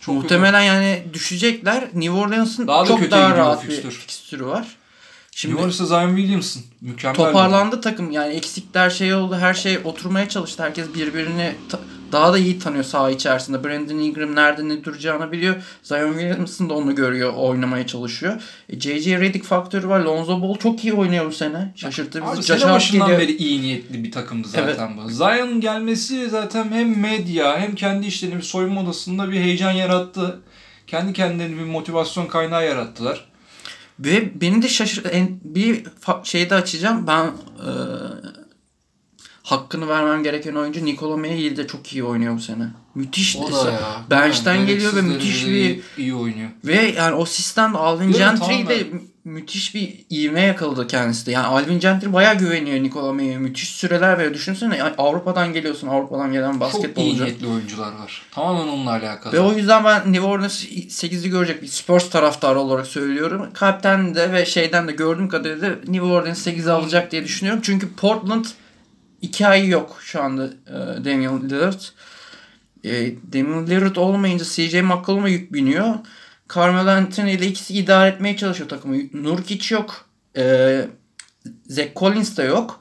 [0.00, 1.84] Çok muhtemelen yani düşecekler.
[1.94, 3.84] New Orleans'ın Daha da çok daha rahat fikstür.
[3.84, 4.76] bir fikstürü var.
[5.34, 7.16] Şimdi New Zion Williamson mükemmel.
[7.16, 8.10] toparlandı takım.
[8.10, 9.36] Yani eksikler şey oldu.
[9.36, 10.62] Her şey oturmaya çalıştı.
[10.62, 11.52] Herkes birbirini
[12.12, 13.64] daha da iyi tanıyor saha içerisinde.
[13.64, 15.56] Brandon Ingram nerede ne duracağını biliyor.
[15.82, 17.32] Zion Williamson da onu görüyor.
[17.36, 18.42] Oynamaya çalışıyor.
[18.68, 19.20] E, J.J.
[19.20, 20.00] Redick faktörü var.
[20.00, 21.72] Lonzo Ball çok iyi oynuyor bu sene.
[21.76, 22.46] Şaşırttı Abi bizi.
[22.46, 23.28] sene Josh Hart başından geliyor.
[23.28, 24.80] beri iyi niyetli bir takımdı zaten Evet.
[25.04, 25.10] bu.
[25.10, 30.40] Zion gelmesi zaten hem medya hem kendi işlerinin bir soyunma odasında bir heyecan yarattı.
[30.86, 33.31] Kendi kendilerine bir motivasyon kaynağı yarattılar.
[34.04, 35.84] Ve beni de şaşır en, bir
[36.24, 37.06] şey de açacağım.
[37.06, 37.70] Ben e,
[39.52, 42.64] hakkını vermem gereken oyuncu Nikola Melli de çok iyi oynuyor bu sene.
[42.94, 43.36] Müthiş.
[44.10, 46.48] Bench'ten Yani geliyor ve müthiş bir iyi, oynuyor.
[46.64, 48.86] ve yani o sistemde Alvin Gentry de
[49.24, 51.30] müthiş bir ivme yakaladı kendisi de.
[51.30, 53.38] Yani Alvin Gentry bayağı güveniyor Nikola Melli'ye.
[53.38, 54.34] Müthiş süreler veriyor.
[54.34, 55.88] Düşünsene Avrupa'dan geliyorsun.
[55.88, 57.24] Avrupa'dan gelen Çok iyi basketbolcu.
[57.24, 58.22] niyetli oyuncular var.
[58.30, 59.32] Tamamen onunla alakalı.
[59.32, 63.48] Ve o yüzden ben New Orleans 8'i görecek bir Spurs taraftarı olarak söylüyorum.
[63.54, 67.60] Kalpten de ve şeyden de gördüğüm kadarıyla New Orleans 8'i alacak diye düşünüyorum.
[67.64, 68.44] Çünkü Portland
[69.22, 71.80] 2 ay yok şu anda e, Damian Lillard.
[72.84, 75.94] E, Damian Lillard olmayınca CJ McCollum'a yük biniyor.
[76.54, 78.96] Carmelo Anthony ile ikisi idare etmeye çalışıyor takımı.
[79.12, 80.04] Nurkic yok.
[80.36, 80.86] E,
[81.66, 82.80] Zach Collins de yok.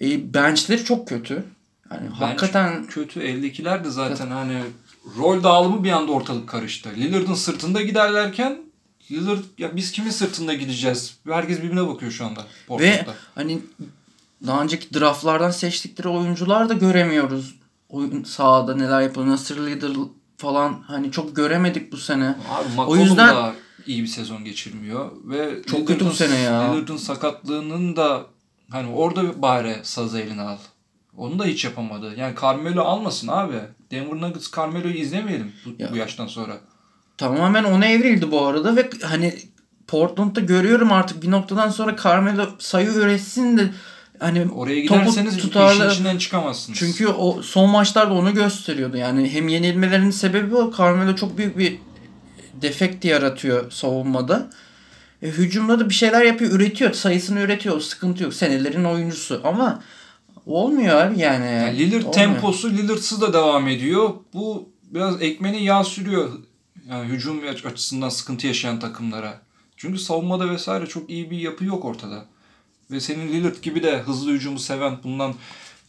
[0.00, 1.44] E, benchleri çok kötü.
[1.90, 4.58] Yani hakikaten kötü eldekiler de zaten hani
[5.18, 6.90] rol dağılımı bir anda ortalık karıştı.
[6.96, 8.58] Lillard'ın sırtında giderlerken
[9.10, 11.16] Lillard ya biz kimin sırtında gideceğiz?
[11.28, 13.14] Herkes birbirine bakıyor şu anda Ve Portland'da.
[13.34, 13.58] hani
[14.46, 17.54] daha önceki draftlardan seçtikleri oyuncular da göremiyoruz.
[17.88, 19.26] Oyun sahada neler yapıyor.
[19.26, 19.90] Nasır Leader
[20.36, 22.24] falan hani çok göremedik bu sene.
[22.50, 23.52] Abi o yüzden- da
[23.86, 26.72] iyi bir sezon geçirmiyor ve Çok kötü bu sene ya.
[26.72, 28.26] Lillard'ın sakatlığının da
[28.70, 30.56] hani orada bari sazı eline al.
[31.16, 32.14] Onu da hiç yapamadı.
[32.16, 33.60] Yani Carmelo almasın abi.
[33.90, 35.92] Denver Nuggets Carmelo'yu izlemeyelim bu, Ya.
[35.92, 36.56] bu yaştan sonra.
[37.18, 39.34] Tamamen ona evrildi bu arada ve hani
[39.86, 43.70] Portland'da görüyorum artık bir noktadan sonra Carmelo sayı üretsin de
[44.22, 46.78] hani Oraya topu giderseniz tutarlı- işin içinden çıkamazsınız.
[46.78, 48.96] Çünkü o son maçlarda onu gösteriyordu.
[48.96, 50.72] Yani hem yenilmelerinin sebebi o.
[50.78, 51.78] Carmelo çok büyük bir
[52.62, 54.50] defekt yaratıyor savunmada.
[55.22, 56.92] E, hücumda da bir şeyler yapıyor, üretiyor.
[56.92, 57.80] Sayısını üretiyor.
[57.80, 58.34] Sıkıntı yok.
[58.34, 59.40] Senelerin oyuncusu.
[59.44, 59.82] Ama
[60.46, 61.46] olmuyor abi yani.
[61.46, 62.12] Yani Lillard Olmuyor.
[62.12, 64.10] temposu Lillard'sız da devam ediyor.
[64.34, 66.30] Bu biraz ekmeni yağ sürüyor.
[66.88, 69.40] Yani hücum açısından sıkıntı yaşayan takımlara.
[69.76, 72.24] Çünkü savunmada vesaire çok iyi bir yapı yok ortada.
[72.90, 75.34] Ve senin Lillard gibi de hızlı hücumu seven, bundan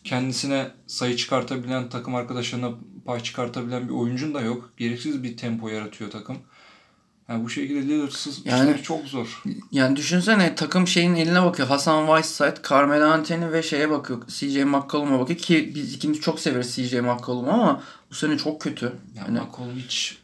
[0.04, 2.72] kendisine sayı çıkartabilen, takım arkadaşlarına
[3.06, 4.74] pay çıkartabilen bir oyuncun da yok.
[4.78, 6.38] Gereksiz bir tempo yaratıyor takım.
[7.30, 9.44] Yani bu şekilde Lillard'sız Yani- çok zor.
[9.72, 11.68] Yani düşünsene takım şeyin eline bakıyor.
[11.68, 14.28] Hasan Whiteside, Carmelo Anthony ve şeye bakıyor.
[14.28, 18.86] CJ McCollum'a bakıyor ki biz ikimiz çok severiz CJ McCollum'u ama bu sene çok kötü.
[19.16, 20.18] Yani Yani McCollum hiç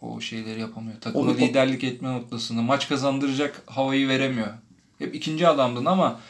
[0.00, 1.00] o şeyleri yapamıyor.
[1.00, 4.48] Takıma o- liderlik etme noktasında maç kazandıracak havayı veremiyor.
[5.02, 6.20] Hep ikinci adamdın ama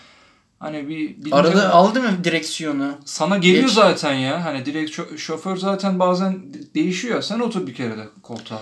[0.59, 2.93] hani bir birinci arada adam- aldı mı direksiyonu?
[3.05, 3.73] sana geliyor Geç.
[3.73, 4.45] zaten ya.
[4.45, 7.23] Hani direkt şo- şoför zaten bazen de- değişiyor.
[7.23, 8.61] Sen otur bir kere de koltuğa.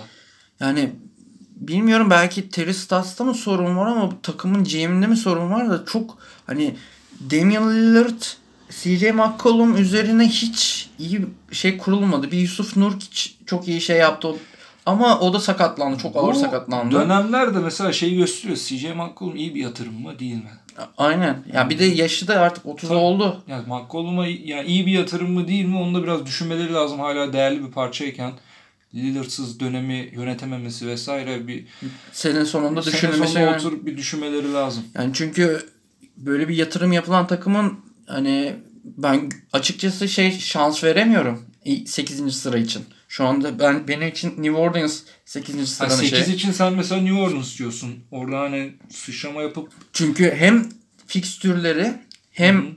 [0.59, 0.91] Yani
[1.55, 6.17] bilmiyorum belki Terry Stotts'ta mı sorun var ama takımın GM'inde mi sorun var da çok
[6.47, 6.75] hani
[7.31, 8.21] Damian Lillard,
[8.69, 12.31] CJ McCollum üzerine hiç iyi şey kurulmadı.
[12.31, 14.27] Bir Yusuf Nurkic çok iyi şey yaptı.
[14.27, 14.37] O-
[14.85, 15.97] Ama o da sakatlandı.
[15.97, 16.95] Çok ağır Bu sakatlandı.
[16.95, 18.57] Dönemlerde mesela şeyi gösteriyor.
[18.57, 20.51] CJ McCollum iyi bir yatırım mı değil mi?
[20.97, 21.43] Aynen.
[21.53, 22.99] Ya bir de yaşı da artık 30 Tabii.
[22.99, 23.43] oldu.
[23.47, 26.99] Yani McCollum'a yani iyi bir yatırım mı değil mi onu da biraz düşünmeleri lazım.
[26.99, 28.31] Hala değerli bir parçayken
[28.95, 31.65] Lillard'sız dönemi yönetememesi vesaire bir
[32.11, 33.33] Senin sonunda Sene düşünülmesi.
[33.33, 33.55] sonunda yani.
[33.57, 34.83] oturup bir düşünmeleri lazım.
[34.95, 35.65] Yani çünkü
[36.17, 41.45] böyle bir yatırım yapılan takımın hani ben açıkçası şey şans veremiyorum
[41.85, 42.35] 8.
[42.35, 42.83] sıra için.
[43.11, 45.55] Şu anda ben benim için New Orleans 8.
[45.55, 46.35] Yani sıranın 8 şey.
[46.35, 48.03] için sen mesela New Orleans diyorsun.
[48.11, 50.69] Orada hani sıçrama yapıp Çünkü hem
[51.07, 51.93] fikstürleri
[52.31, 52.71] hem Hı hı.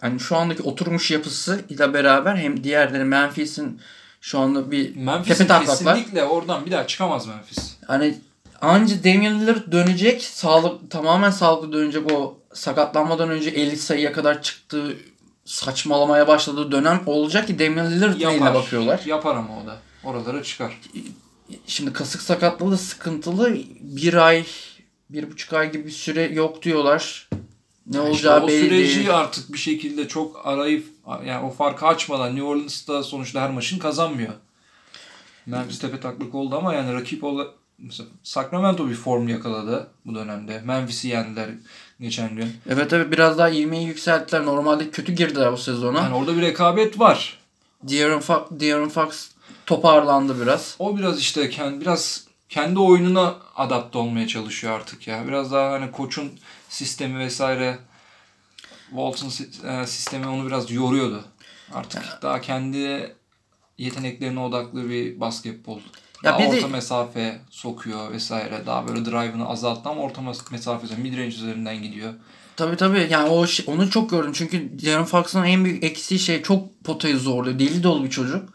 [0.00, 3.80] hani şu andaki oturmuş yapısı ile beraber hem diğerleri Memphis'in
[4.20, 5.96] şu anda bir Memphis'in tepe taklaklar.
[5.96, 7.76] kesinlikle oradan bir daha çıkamaz Memphis.
[7.86, 8.18] Hani
[8.60, 10.22] anca Damian Lillard dönecek.
[10.22, 14.96] Sağlık tamamen sağlıklı dönecek o sakatlanmadan önce 50 sayıya kadar çıktığı
[15.44, 19.02] saçmalamaya başladığı dönem olacak ki Damian Lillard neyine bakıyorlar.
[19.06, 19.78] Yapar ama o da.
[20.04, 20.80] Oralara çıkar.
[21.66, 23.58] Şimdi kasık sakatlığı da sıkıntılı.
[23.80, 24.44] Bir ay
[25.10, 27.28] bir buçuk ay gibi bir süre yok diyorlar.
[27.86, 29.16] Ne İşte olacağı o belli süreci değil.
[29.16, 30.86] artık bir şekilde çok arayıp
[31.26, 34.32] yani o farkı açmadan New Orleans'ta sonuçta her maçın kazanmıyor.
[35.46, 37.46] Memphis tepe taklak oldu ama yani rakip ola
[37.78, 40.60] mesela Sacramento bir form yakaladı bu dönemde.
[40.64, 41.48] Memphis'i yendiler
[42.00, 42.52] geçen gün.
[42.68, 44.46] Evet evet biraz daha ivmeyi yükselttiler.
[44.46, 45.98] Normalde kötü girdiler bu sezona.
[45.98, 47.38] Yani orada bir rekabet var.
[47.82, 49.28] De'Aaron Fox, De'Aaron Fox
[49.66, 50.76] toparlandı biraz.
[50.78, 55.28] O biraz işte kendi biraz kendi oyununa adapte olmaya çalışıyor artık ya.
[55.28, 56.32] Biraz daha hani koçun
[56.68, 57.78] sistemi vesaire
[58.90, 59.30] Walton
[59.68, 61.24] e, sistemi onu biraz yoruyordu.
[61.74, 63.14] Artık daha kendi
[63.78, 65.80] yeteneklerine odaklı bir basketbol.
[66.22, 68.62] Ya daha bir de- orta mesafe sokuyor vesaire.
[68.66, 72.12] Daha böyle drive'ını azalttı ama orta mes- mesafesi mid-range üzerinden gidiyor.
[72.56, 76.84] Tabii tabii yani o onu çok gördüm çünkü De'Aaron Fox'un en büyük eksiği şey çok
[76.84, 77.58] potayı zorluyor.
[77.58, 78.48] Deli dolu bir çocuk.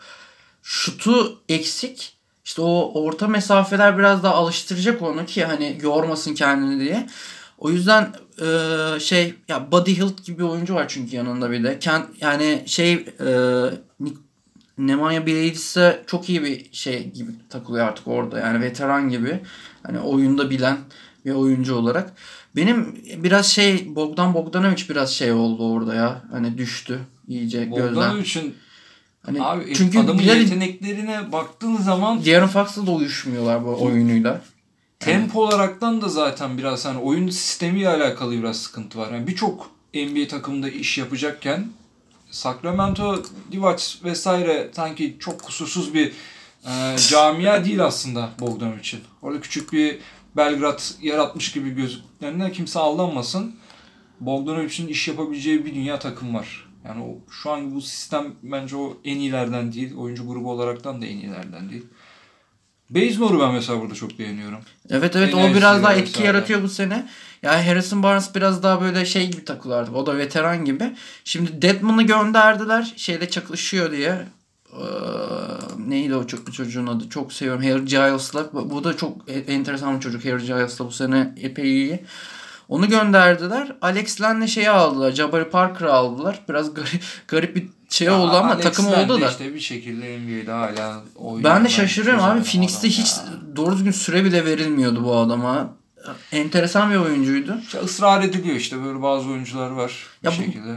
[0.63, 2.15] Şutu eksik.
[2.45, 7.07] İşte o orta mesafeler biraz daha alıştıracak onu ki hani yormasın kendini diye.
[7.57, 11.79] O yüzden e, şey ya Buddy Hield gibi bir oyuncu var çünkü yanında bir de.
[11.79, 13.25] Kent, yani şey e,
[14.01, 14.17] Nik-
[14.77, 18.39] Nemanja Bjelica çok iyi bir şey gibi takılıyor artık orada.
[18.39, 19.39] Yani veteran gibi.
[19.83, 20.77] Hani oyunda bilen
[21.25, 22.13] bir oyuncu olarak.
[22.55, 26.21] Benim biraz şey Bogdan Bogdanovic biraz şey oldu orada ya.
[26.31, 27.95] Hani düştü iyice gözden.
[27.95, 28.55] Bogdanovic'in
[29.25, 34.41] Hani abi çünkü adamın Bilal- yeteneklerine baktığın zaman De'Aaron Fox'la da uyuşmuyorlar bu oyunuyla.
[34.99, 39.11] Tempo olaraktan da zaten biraz hani oyun sistemiyle alakalı biraz sıkıntı var.
[39.11, 41.67] Yani birçok NBA takımında iş yapacakken
[42.35, 46.13] Sacramento, Divac vesaire sanki çok kusursuz bir
[46.65, 49.01] e, camia değil aslında Bogdanovic'in.
[49.21, 49.99] Orada küçük bir
[50.35, 53.55] Belgrad yaratmış gibi gözüklerine kimse aldanmasın.
[54.19, 56.69] Bogdanovic'in iş yapabileceği bir dünya takım var.
[56.85, 59.95] Yani o, şu an bu sistem bence o en iyilerden değil.
[59.95, 61.85] Oyuncu grubu olaraktan da en iyilerden değil.
[62.89, 64.59] Bazemore'u ben mesela burada çok beğeniyorum.
[64.89, 67.07] Evet evet o Enerjisi biraz daha etki yaratıyor bu sene.
[67.43, 69.95] Yani Harrison Barnes biraz daha böyle şey gibi takılıyor artık.
[69.95, 70.95] O da veteran gibi.
[71.23, 72.93] Şimdi Deadman'ı gönderdiler.
[72.95, 74.25] Şeyde çakışıyor diye.
[74.73, 74.77] Ee,
[75.87, 77.09] neydi o ço- çocuğun adı?
[77.09, 77.63] Çok seviyorum.
[77.63, 78.53] Harry Giles'la.
[78.53, 80.25] Bu bu da çok e- enteresan bir çocuk.
[80.25, 81.99] Harry Giles'la bu sene epey iyi.
[82.69, 83.75] Onu gönderdiler.
[83.81, 85.11] Alex Len'le şeyi aldılar.
[85.11, 86.39] Jabari Parker'ı aldılar.
[86.49, 89.29] Biraz garip, garip bir şey oldu ama Alex takım oldu da.
[89.29, 91.43] işte bir şekilde NBA'de hala oynuyor.
[91.55, 92.43] Ben de şaşırıyorum abi.
[92.43, 93.23] Phoenix'te hiç ya.
[93.55, 95.73] doğru düzgün süre bile verilmiyordu bu adama.
[96.31, 97.57] Enteresan bir oyuncuydu.
[97.65, 99.91] İşte ısrar ediliyor işte böyle bazı oyuncular var
[100.23, 100.75] Ya bir bu- şekilde.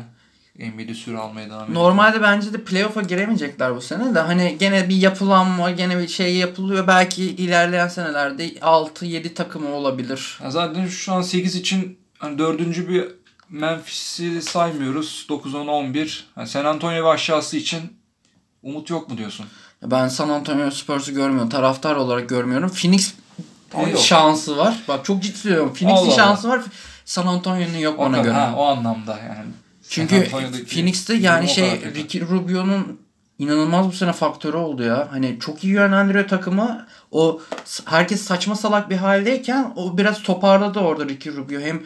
[0.59, 1.79] NBA'de süre almaya devam ediyor.
[1.83, 4.21] Normalde bence de playoff'a giremeyecekler bu sene de.
[4.21, 6.87] Hani gene bir yapılanma, gene bir şey yapılıyor.
[6.87, 10.39] Belki ilerleyen senelerde 6-7 takımı olabilir.
[10.43, 13.05] Ya zaten şu an 8 için hani dördüncü bir
[13.51, 15.27] Memphis'i saymıyoruz.
[15.29, 16.21] 9-10-11.
[16.37, 17.81] Yani San Antonio ve aşağısı için
[18.63, 19.47] umut yok mu diyorsun?
[19.83, 21.49] Ben San Antonio Spurs'u görmüyorum.
[21.49, 22.71] Taraftar olarak görmüyorum.
[22.71, 23.15] Phoenix
[23.77, 23.99] yok.
[23.99, 24.77] şansı var.
[24.89, 25.75] Bak çok ciddi söylüyorum.
[25.75, 26.63] Phoenix'in şansı var.
[27.05, 28.33] San Antonio'nun yok O, bana göre.
[28.33, 29.51] ha, o anlamda yani.
[29.89, 30.29] Çünkü
[30.69, 31.81] Phoenix'te yani şey.
[31.95, 33.01] Ricky Rubio'nun
[33.39, 35.09] inanılmaz bu sene faktörü oldu ya.
[35.11, 36.87] Hani çok iyi yönlendiriyor takımı.
[37.11, 37.41] O
[37.85, 41.61] herkes saçma salak bir haldeyken o biraz toparladı orada Ricky Rubio.
[41.61, 41.83] Hem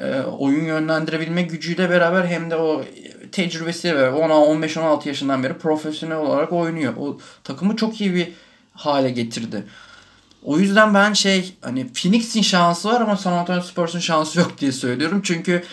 [0.00, 2.84] e, oyun yönlendirebilme gücüyle beraber hem de o
[3.32, 6.94] tecrübesiyle beraber 15-16 yaşından beri profesyonel olarak oynuyor.
[6.98, 8.28] O takımı çok iyi bir
[8.72, 9.64] hale getirdi.
[10.42, 14.72] O yüzden ben şey hani Phoenix'in şansı var ama San Antonio Spurs'un şansı yok diye
[14.72, 15.20] söylüyorum.
[15.24, 15.64] Çünkü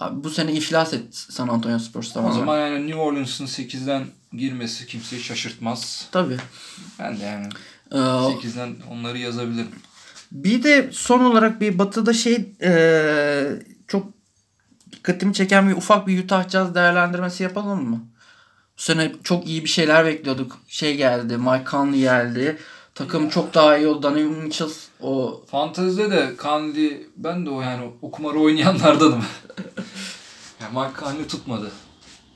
[0.00, 2.38] abi bu sene iflas etti San Antonio Spurs O tamamen.
[2.38, 6.08] zaman yani New Orleans'ın 8'den girmesi kimseyi şaşırtmaz.
[6.12, 6.36] Tabii.
[6.98, 7.46] Ben de yani
[7.92, 9.68] Ee, 8'den onları yazabilirim.
[10.32, 13.44] bir de son olarak bir batıda şey ee,
[13.88, 14.06] çok
[14.92, 18.00] dikkatimi çeken bir ufak bir Utah Jazz değerlendirmesi yapalım mı?
[18.78, 20.58] Bu sene çok iyi bir şeyler bekliyorduk.
[20.68, 22.58] Şey geldi, Mike Conley geldi.
[22.94, 24.02] Takım çok daha iyi oldu.
[24.02, 24.68] Donovan Mitchell
[25.00, 29.24] o Fantezide de Kandi ben de o yani o kumarı oynayanlardanım.
[30.60, 31.72] yani Mark Kandi tutmadı.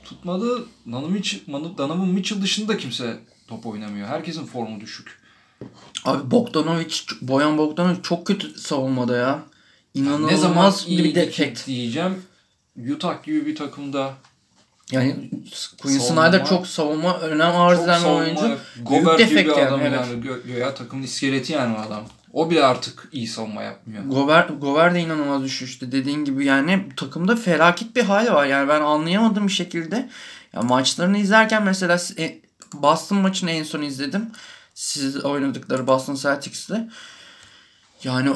[0.03, 0.65] Tutmadı.
[0.91, 1.39] Donovan Mitchell,
[1.77, 4.07] Donovan Mitchell dışında kimse top oynamıyor.
[4.07, 5.19] Herkesin formu düşük.
[6.05, 9.39] Abi Bogdanovic, Boyan Bogdanovic çok kötü savunmada ya.
[9.93, 11.67] İnanılmaz ne zaman bir iyi defekt.
[11.67, 12.23] diyeceğim.
[12.95, 14.13] Utah gibi bir takımda
[14.91, 15.29] Yani
[15.81, 18.57] Quinn Snyder çok savunma önem arz eden bir oyuncu.
[18.81, 20.25] Gobert gibi defekt bir yani, adam yani, evet.
[20.25, 22.03] Gö- göya takımın iskeleti yani o adam.
[22.33, 24.03] O bile artık iyi savunma yapmıyor.
[24.03, 25.91] Gobert, Gobert de inanılmaz düşüştü.
[25.91, 28.45] Dediğin gibi yani takımda felaket bir hal var.
[28.45, 30.09] Yani ben anlayamadım bir şekilde.
[30.53, 32.41] Ya maçlarını izlerken mesela e,
[32.73, 34.31] Boston maçını en son izledim.
[34.73, 36.77] Siz oynadıkları Boston Celtics'le.
[38.03, 38.29] Yani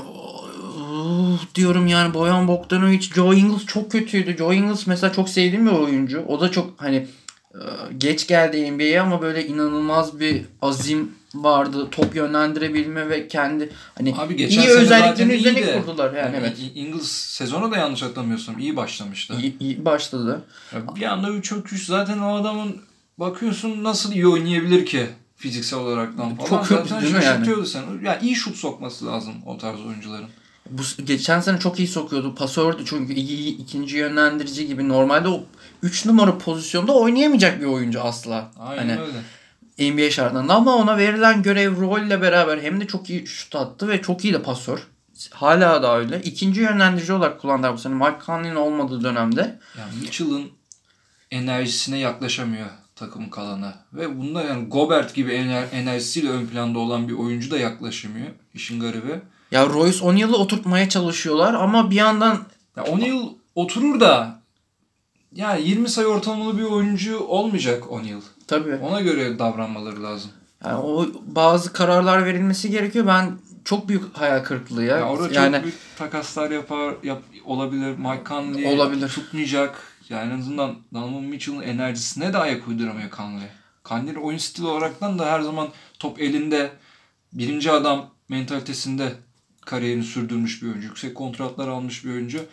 [1.04, 4.38] oh, diyorum yani Boyan Bogdanovic, Joe Ingles çok kötüydü.
[4.38, 6.26] Joe Ingles mesela çok sevdiğim bir oyuncu.
[6.28, 7.08] O da çok hani
[7.54, 7.62] e,
[7.98, 11.88] geç geldi NBA'ye ama böyle inanılmaz bir azim vardı.
[11.92, 15.82] Top yönlendirebilme ve kendi hani Abi geçen iyi özelliklerini üzerine iyiydi.
[15.86, 16.58] kurdular yani, evet.
[16.60, 19.34] İ- Ingles sezonu da yanlış hatırlamıyorsam iyi başlamıştı.
[19.42, 20.42] İyi, iyi başladı.
[20.74, 22.78] Ya bir anda bir çöküş zaten o adamın
[23.18, 26.50] bakıyorsun nasıl iyi oynayabilir ki fiziksel olaraktan falan.
[26.50, 27.26] Çok kötü zaten değil mi yani?
[27.26, 27.84] şaşırtıyordu seni.
[28.04, 30.28] Yani iyi şut sokması lazım o tarz oyuncuların.
[30.78, 32.36] Bu geçen sene çok iyi sokuyordu.
[32.36, 34.90] Pasördü çünkü iyi, ikinci yönlendirici gibi.
[34.90, 35.44] Normalde o
[35.84, 38.52] 3 numara pozisyonda oynayamayacak bir oyuncu asla.
[38.60, 39.94] Aynen hani öyle.
[39.94, 44.02] NBA şartlarında ama ona verilen görev rolle beraber hem de çok iyi şut attı ve
[44.02, 44.88] çok iyi de pasör.
[45.32, 46.22] Hala da öyle.
[46.22, 47.94] İkinci yönlendirici olarak kullandılar bu sene.
[47.94, 49.60] Mike Conley'nin olmadığı dönemde.
[49.78, 50.52] Yani Mitchell'ın
[51.32, 53.74] enerjisine yaklaşamıyor takımın kalanı.
[53.94, 58.28] Ve bunda yani Gobert gibi ener- enerjisiyle ön planda olan bir oyuncu da yaklaşamıyor.
[58.54, 59.20] İşin garibi.
[59.54, 62.40] Ya Royce O'Neal'ı oturtmaya çalışıyorlar ama bir yandan
[62.78, 64.40] Ya O'Neal oturur da
[65.32, 68.22] yani 20 sayı ortalamalı bir oyuncu olmayacak O'Neal.
[68.48, 70.32] tabii Ona göre davranmaları lazım.
[70.66, 73.08] yani o bazı kararlar verilmesi gerekiyor.
[73.08, 74.98] Ben çok büyük hayal kırıklığı ya.
[74.98, 77.98] Ya orada yani çok büyük takaslar yapar yap, olabilir.
[77.98, 79.10] Mike Conley Olabilir.
[79.10, 79.82] tutmayacak.
[80.10, 83.48] Yani en azından Donovan Mitchell'ın enerjisine de ayak uyduramıyor Conley.
[83.86, 85.68] Conley oyun stili olaraktan da her zaman
[86.00, 86.72] top elinde
[87.34, 89.14] birinci adam mentalitesinde
[89.66, 90.88] kariyerini sürdürmüş bir oyuncu.
[90.88, 92.46] Yüksek kontratlar almış bir oyuncu.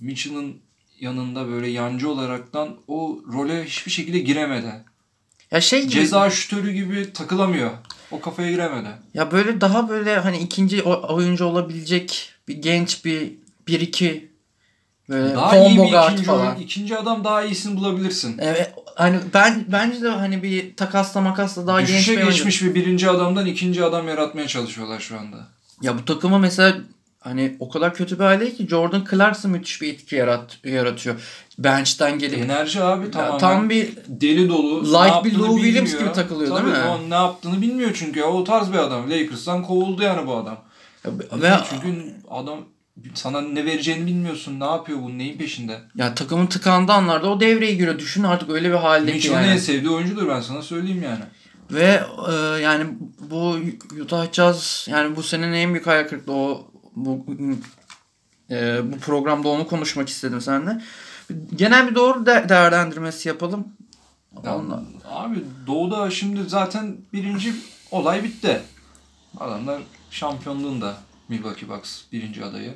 [0.00, 0.56] Mitchell'ın
[1.00, 4.84] yanında böyle yancı olaraktan o role hiçbir şekilde giremedi.
[5.50, 7.70] ya şey gibi Ceza şütörü gibi takılamıyor.
[8.10, 8.88] O kafaya giremedi.
[9.14, 13.32] Ya böyle daha böyle hani ikinci oyuncu olabilecek bir genç bir
[13.68, 14.30] bir iki
[15.08, 16.56] böyle Daha iyi bir combo guard ikinci, falan.
[16.56, 18.36] ikinci adam daha iyisini bulabilirsin.
[18.40, 22.32] Evet hani ben bence de hani bir takasla makasla daha genç Düşüşe bir oyuncu.
[22.36, 25.48] geçmiş bir birinci adamdan ikinci adam yaratmaya çalışıyorlar şu anda.
[25.82, 26.76] Ya bu takıma mesela
[27.20, 31.16] hani o kadar kötü bir hale ki Jordan Clarkson müthiş bir etki yarat yaratıyor.
[31.58, 33.38] Bench'ten gelip Enerji abi Ya tamamen.
[33.38, 34.84] tam bir deli dolu.
[34.84, 36.84] Like bir Lou Williams gibi takılıyor, Tabii, değil mi?
[37.06, 38.20] O ne yaptığını bilmiyor çünkü.
[38.20, 38.26] ya.
[38.26, 39.10] O tarz bir adam.
[39.10, 40.58] Lakers'tan kovuldu yani bu adam.
[41.42, 42.58] ve Çünkü adam
[43.14, 44.60] sana ne vereceğini bilmiyorsun.
[44.60, 45.18] Ne yapıyor bu?
[45.18, 45.80] Neyin peşinde?
[45.96, 47.98] ya takımın tıkandığı anlarda o devreye giriyor.
[47.98, 49.46] Düşün artık öyle bir halde Mitchell'ın yani.
[49.52, 51.24] en sevdiği oyuncudur ben sana söyleyeyim yani.
[51.70, 52.86] Ve e, yani
[53.30, 53.56] bu
[54.02, 57.26] Utah Jazz yani bu senenin en büyük hayal kırıklığı o bu
[58.50, 60.80] e, bu programda onu konuşmak istedim seninle.
[61.54, 63.68] Genel bir doğru de- değerlendirmesi yapalım.
[64.44, 64.82] Ya, Onunla.
[65.10, 67.52] Abi Doğu'da şimdi zaten birinci
[67.90, 68.62] olay bitti.
[69.40, 70.96] Adamlar şampiyonluğunda
[71.28, 72.74] Milwaukee Bucks birinci adayı.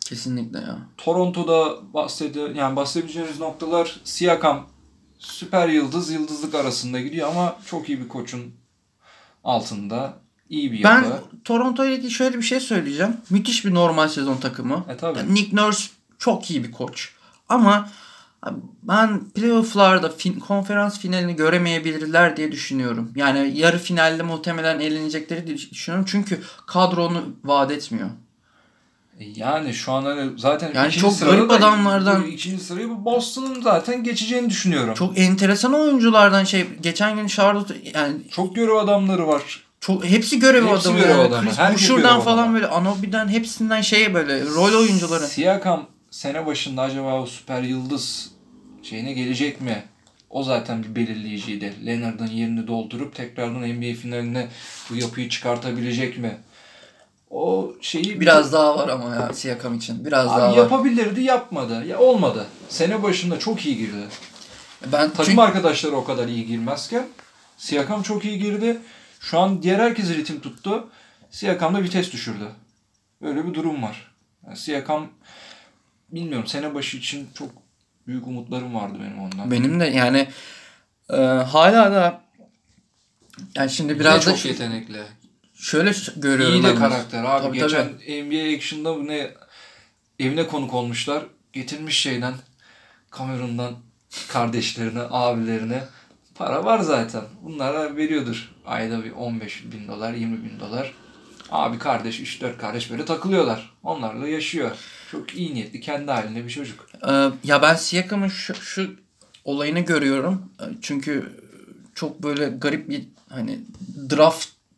[0.00, 0.78] Kesinlikle ya.
[0.96, 4.66] Toronto'da bahsedi yani bahsedebileceğiniz noktalar Siakam
[5.18, 8.54] süper yıldız yıldızlık arasında gidiyor ama çok iyi bir koçun
[9.44, 10.14] altında
[10.50, 11.22] iyi bir Ben yapı.
[11.44, 13.16] Toronto ile ilgili şöyle bir şey söyleyeceğim.
[13.30, 14.84] Müthiş bir normal sezon takımı.
[14.88, 15.18] E tabii.
[15.18, 17.12] Yani Nick Nurse çok iyi bir koç.
[17.48, 17.88] Ama
[18.82, 23.12] ben playoff'larda fin- konferans finalini göremeyebilirler diye düşünüyorum.
[23.16, 26.06] Yani yarı finalde muhtemelen elenecekleri diye düşünüyorum.
[26.08, 28.10] Çünkü kadronu vaat etmiyor.
[29.36, 33.62] Yani şu an hani zaten Yani ikinci çok garip da- adamlardan- ikinci sırayı bu Boston'ın
[33.62, 34.94] zaten geçeceğini düşünüyorum.
[34.94, 38.16] Çok, Çok enteresan oyunculardan şey geçen gün Charlotte yani
[38.54, 39.42] görev adamları var.
[39.80, 40.98] çok hepsi görev Hepsi adamı.
[41.00, 41.48] görev adamı.
[41.50, 42.54] Chris Boucher'dan falan adamı.
[42.54, 45.26] böyle Anobi'den hepsinden şeye böyle rol oyuncuları.
[45.26, 48.30] Siakam sene başında acaba o süper yıldız
[48.82, 49.82] şeyine gelecek mi?
[50.30, 51.74] O zaten bir belirleyiciydi.
[51.86, 54.48] Leonard'ın yerini doldurup tekrardan NBA finaline
[54.90, 56.36] bu yapıyı çıkartabilecek mi?
[57.34, 60.04] O şeyi Biraz daha var ama ya Siakam için.
[60.04, 60.56] Biraz daha Abi var.
[60.56, 61.84] yapabilirdi yapmadı.
[61.86, 62.46] Ya olmadı.
[62.68, 64.06] Sene başında çok iyi girdi.
[64.92, 67.06] Ben Takım çünkü- arkadaşları o kadar iyi girmezken
[67.56, 68.78] Siakam çok iyi girdi.
[69.20, 70.88] Şu an diğer herkes ritim tuttu.
[71.30, 72.48] Siakam da vites düşürdü.
[73.22, 74.14] Böyle bir durum var.
[74.46, 75.08] Yani Siakam
[76.10, 77.48] bilmiyorum sene başı için çok
[78.06, 79.50] büyük umutlarım vardı benim ondan.
[79.50, 80.28] Benim de yani
[81.10, 82.20] e, hala da
[83.54, 85.02] yani şimdi biraz Biraz da çok yetenekli.
[85.64, 86.54] Şöyle görüyorum.
[86.54, 87.42] İyi de karakter abi.
[87.42, 87.86] Tabii, Geçen
[88.26, 89.30] NBA Action'da bu ne
[90.18, 91.22] evine konuk olmuşlar.
[91.52, 92.34] Getirmiş şeyden
[93.10, 93.74] Kamerun'dan
[94.28, 95.84] kardeşlerine, abilerine
[96.34, 97.22] para var zaten.
[97.42, 98.52] Bunlara veriyordur.
[98.66, 100.92] Ayda bir 15 bin dolar, 20 bin dolar.
[101.50, 103.74] Abi kardeş, 3-4 kardeş böyle takılıyorlar.
[103.82, 104.70] Onlarla yaşıyor.
[105.10, 106.86] Çok iyi niyetli, kendi halinde bir çocuk.
[107.08, 108.96] Ee, ya ben Siakam'ın şu, şu
[109.44, 110.52] olayını görüyorum.
[110.60, 111.32] Ee, Çünkü
[111.94, 113.60] çok böyle garip bir hani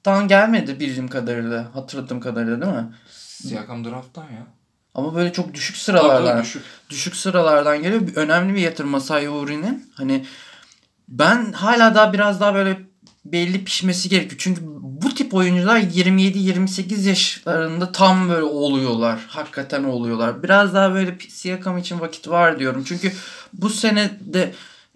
[0.07, 1.75] drafttan gelmedi bildiğim kadarıyla.
[1.75, 2.95] Hatırladığım kadarıyla değil mi?
[3.11, 4.47] Siakam drafttan ya.
[4.95, 6.33] Ama böyle çok düşük sıralardan.
[6.33, 6.63] tabii, düşük.
[6.91, 8.03] düşük sıralardan geliyor.
[8.17, 9.91] Önemli bir yatırım Masai Uri'nin.
[9.95, 10.27] Hani
[11.09, 12.79] ben hala daha biraz daha böyle
[13.25, 14.37] belli pişmesi gerekiyor.
[14.39, 19.21] Çünkü bu tip oyuncular 27-28 yaşlarında tam böyle oluyorlar.
[19.29, 20.43] Hakikaten oluyorlar.
[20.43, 22.85] Biraz daha böyle Siakam için vakit var diyorum.
[22.87, 23.13] Çünkü
[23.53, 24.55] bu sene de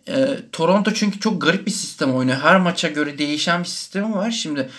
[0.08, 2.38] e, Toronto çünkü çok garip bir sistem oynuyor.
[2.38, 4.30] Her maça göre değişen bir sistemi var.
[4.30, 4.70] Şimdi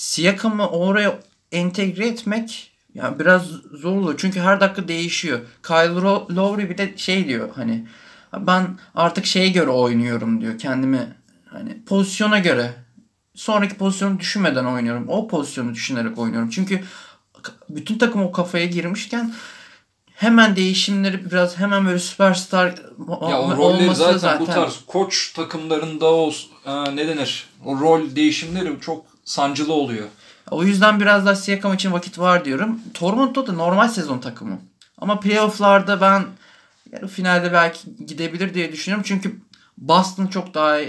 [0.00, 1.18] Siakam'ı oraya
[1.52, 4.18] entegre etmek yani biraz zor oluyor.
[4.18, 5.40] Çünkü her dakika değişiyor.
[5.62, 5.94] Kyle
[6.36, 7.86] Lowry bir de şey diyor hani
[8.36, 10.58] ben artık şeye göre oynuyorum diyor.
[10.58, 12.72] Kendimi hani pozisyona göre
[13.34, 15.08] sonraki pozisyonu düşünmeden oynuyorum.
[15.08, 16.50] O pozisyonu düşünerek oynuyorum.
[16.50, 16.84] Çünkü
[17.68, 19.34] bütün takım o kafaya girmişken
[20.14, 22.74] hemen değişimleri biraz hemen böyle süperstar
[23.30, 26.32] ya o rolleri zaten, zaten bu tarz koç takımlarında o
[26.66, 27.48] e, ne denir?
[27.64, 30.08] O rol değişimleri çok sancılı oluyor.
[30.50, 32.80] O yüzden biraz daha Siakam için vakit var diyorum.
[32.94, 34.58] Toronto da normal sezon takımı.
[34.98, 36.26] Ama playofflarda ben
[36.92, 39.04] yarı finalde belki gidebilir diye düşünüyorum.
[39.08, 39.40] Çünkü
[39.78, 40.80] Boston çok daha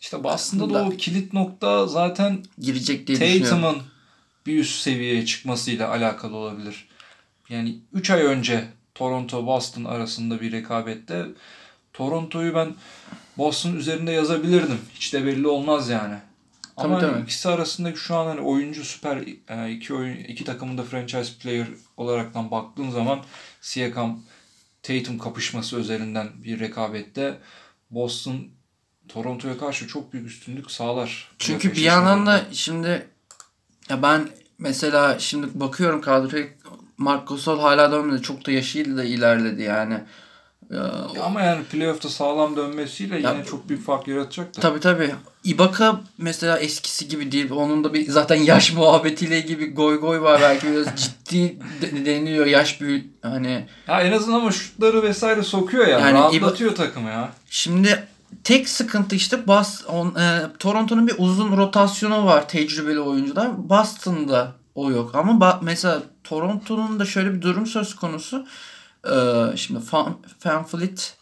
[0.00, 3.76] işte Boston'da da o kilit nokta zaten girecek diye Tatum'un
[4.46, 6.88] bir üst seviyeye çıkmasıyla alakalı olabilir.
[7.48, 8.64] Yani 3 ay önce
[8.94, 11.26] Toronto Boston arasında bir rekabette
[11.92, 12.74] Toronto'yu ben
[13.38, 14.78] Boston üzerinde yazabilirdim.
[14.94, 16.14] Hiç de belli olmaz yani.
[16.76, 19.16] Ama tabii, hani ikisi arasındaki şu an hani oyuncu süper
[19.48, 21.66] e, iki oyun iki takımın da franchise player
[21.96, 23.20] olaraktan baktığın zaman
[23.60, 24.20] Siakam
[24.82, 27.38] Tatum kapışması üzerinden bir rekabette
[27.90, 28.48] Boston
[29.08, 31.30] Toronto'ya karşı çok büyük üstünlük sağlar.
[31.38, 33.06] Çünkü bir yandan da şimdi
[33.88, 36.46] ya ben mesela şimdi bakıyorum kadroya
[36.98, 38.22] Marc Gasol hala dönmedi.
[38.22, 40.00] Çok da yaşıyla da ilerledi yani.
[40.72, 44.60] Ya, ama yani playoff'ta sağlam dönmesiyle ya, yine çok büyük fark yaratacak da.
[44.60, 45.14] Tabii tabii.
[45.44, 47.50] Ibaka mesela eskisi gibi değil.
[47.50, 50.40] Onun da bir zaten yaş muhabbetiyle gibi goy goy var.
[50.40, 51.58] Belki biraz ciddi
[52.04, 53.66] deniliyor yaş büyük hani.
[53.88, 55.98] Ya en azından ama şutları vesaire sokuyor ya.
[55.98, 56.82] Yani rahatlatıyor İba...
[56.84, 57.32] takımı ya.
[57.50, 58.08] Şimdi
[58.44, 63.68] tek sıkıntı işte Bas, on, e, Toronto'nun bir uzun rotasyonu var tecrübeli oyuncular.
[63.68, 65.14] Boston'da o yok.
[65.14, 68.46] Ama ba- mesela Toronto'nun da şöyle bir durum söz konusu.
[69.06, 71.16] Ee, şimdi Fan, Fanfleet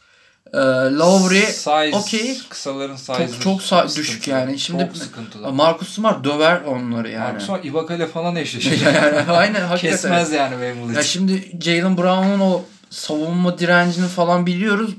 [0.52, 0.58] e,
[0.92, 1.44] Lowry
[1.92, 2.38] okey.
[2.48, 4.58] Kısaların size çok, çok sa- düşük yani.
[4.58, 5.52] Şimdi çok sıkıntılı.
[5.52, 7.24] Marcus Smart döver onları yani.
[7.32, 8.80] Marcus Smart Ibaka ile falan eşleşir.
[8.86, 9.96] yani, aynen hakikaten.
[9.96, 10.96] Kesmez yani Wembley.
[10.96, 14.90] Ya şimdi Jalen Brown'un o savunma direncini falan biliyoruz.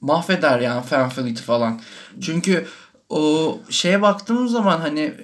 [0.00, 1.80] Mahveder yani Fanfleet'i falan.
[2.20, 2.66] Çünkü
[3.08, 5.14] o şeye baktığımız zaman hani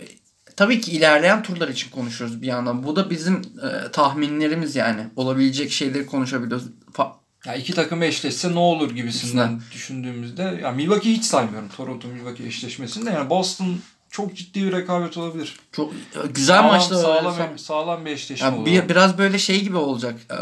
[0.59, 2.83] tabii ki ilerleyen turlar için konuşuyoruz bir yandan.
[2.83, 5.01] Bu da bizim e, tahminlerimiz yani.
[5.17, 6.67] Olabilecek şeyleri konuşabiliyoruz.
[6.93, 7.13] Fa-
[7.47, 9.61] ya iki takım eşleşse ne olur gibisinden İkisinden.
[9.73, 13.79] düşündüğümüzde ya Milwaukee hiç saymıyorum Toronto Milwaukee eşleşmesinde yani Boston
[14.11, 15.57] çok ciddi bir rekabet olabilir.
[15.73, 15.93] Çok
[16.35, 18.67] güzel sağlam, maçlar sağlam, sağlam, sağlam bir eşleşme yani olur.
[18.67, 20.21] Bir, biraz böyle şey gibi olacak.
[20.31, 20.35] Ee,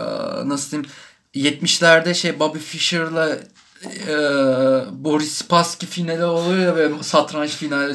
[0.48, 0.90] nasıl diyeyim?
[1.34, 3.38] 70'lerde şey Bobby Fischer'la
[3.84, 4.14] e,
[5.04, 7.94] Boris Spassky finali oluyor ya ve satranç finali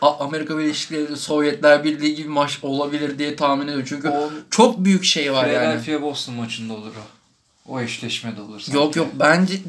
[0.00, 3.86] Amerika Birleşik Devletleri Sovyetler Birliği gibi maç olabilir diye tahmin ediyorum.
[3.88, 5.82] Çünkü o, çok büyük şey var Philadelphia yani.
[5.82, 7.22] Philadelphia Boston maçında olur o.
[7.72, 8.60] O eşleşmede olur.
[8.60, 8.76] Sanki.
[8.76, 9.60] Yok yok bence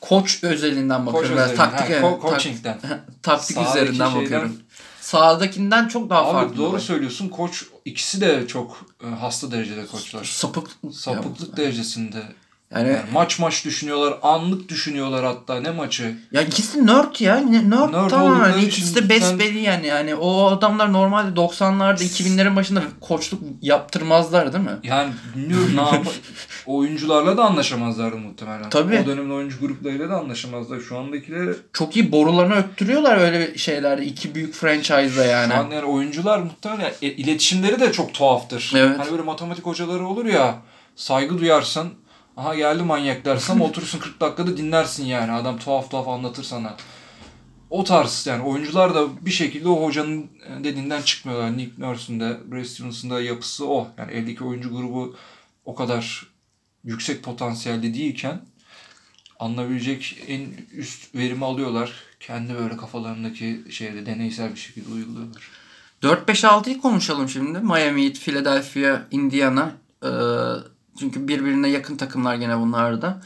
[0.00, 1.48] koç özelinden bakıyorum.
[1.48, 2.78] Koç taktik, ha, ko- coaching'den.
[3.22, 4.22] taktik Sağdaki üzerinden şeyden...
[4.22, 4.56] bakıyorum.
[5.00, 6.56] Sağdakinden çok daha Abi farklı.
[6.56, 6.78] Doğru var.
[6.78, 7.28] söylüyorsun.
[7.28, 10.24] Koç ikisi de çok e, hasta derecede koçlar.
[10.24, 10.68] Sapık.
[10.92, 11.56] Sapıklık ya.
[11.56, 12.22] derecesinde
[12.74, 16.16] yani, yani maç maç düşünüyorlar, anlık düşünüyorlar hatta ne maçı.
[16.32, 17.36] Ya ikisi nerd ya.
[17.36, 18.58] Nerd, nerd tamamen.
[18.58, 19.86] İkisi de besbelli yani.
[19.86, 24.70] Yani o adamlar normalde 90'larda 2000'lerin başında koçluk yaptırmazlar değil mi?
[24.82, 26.06] Yani bilmiyorum ne yap
[26.66, 28.70] oyuncularla da anlaşamazlardı muhtemelen.
[28.70, 29.00] Tabii.
[29.04, 30.80] O dönemin oyuncu gruplarıyla da anlaşamazlar.
[30.80, 34.04] Şu andakileri çok iyi borularını öttürüyorlar öyle şeylerde.
[34.06, 35.52] iki büyük franchise'da yani.
[35.52, 38.72] Şu an yani oyuncular muhtemelen e, iletişimleri de çok tuhaftır.
[38.76, 38.98] Evet.
[38.98, 40.54] Hani böyle matematik hocaları olur ya
[40.96, 41.88] saygı duyarsın
[42.40, 45.32] Aha geldi manyak dersem oturursun 40 dakikada dinlersin yani.
[45.32, 46.76] Adam tuhaf tuhaf anlatır sana.
[47.70, 50.30] O tarz yani oyuncular da bir şekilde o hocanın
[50.64, 51.56] dediğinden çıkmıyorlar.
[51.56, 53.88] Nick Nurse'un da Brad Stevens'ın da yapısı o.
[53.98, 55.16] Yani eldeki oyuncu grubu
[55.64, 56.26] o kadar
[56.84, 58.40] yüksek potansiyelde değilken
[59.38, 61.92] alınabilecek en üst verimi alıyorlar.
[62.20, 65.42] Kendi böyle kafalarındaki şeyde deneysel bir şekilde uyguluyorlar.
[66.02, 67.58] 4-5-6'yı konuşalım şimdi.
[67.58, 69.72] Miami, Philadelphia, Indiana.
[70.04, 70.08] Ee,
[71.00, 73.20] çünkü birbirine yakın takımlar gene bunlar da.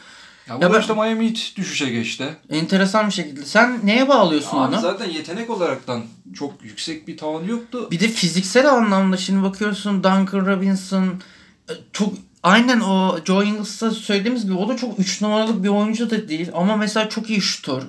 [0.49, 2.37] Ya bu ya işte Miami Heat düşüşe geçti.
[2.51, 3.45] Enteresan bir şekilde.
[3.45, 4.81] Sen neye bağlıyorsun Abi onu?
[4.81, 6.03] Zaten yetenek olaraktan
[6.35, 7.89] çok yüksek bir tavan yoktu.
[7.91, 11.07] Bir de fiziksel anlamda şimdi bakıyorsun Duncan Robinson
[11.71, 16.11] e, çok aynen o Joe Ingles'ta söylediğimiz gibi o da çok 3 numaralık bir oyuncu
[16.11, 17.83] da değil ama mesela çok iyi şutör.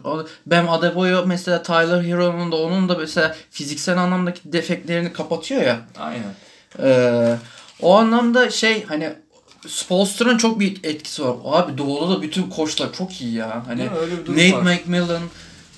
[0.46, 5.80] Bam Adebayo mesela Tyler Hero'nun da onun da mesela fiziksel anlamdaki defeklerini kapatıyor ya.
[6.00, 6.36] Aynen.
[6.80, 7.38] Ee,
[7.82, 9.14] o anlamda şey hani
[9.68, 11.36] Spolster'ın çok bir etkisi var.
[11.46, 13.64] Abi Doğu'da da bütün koçlar çok iyi ya.
[13.68, 13.86] Hani
[14.28, 14.62] Nate var.
[14.62, 15.22] McMillan,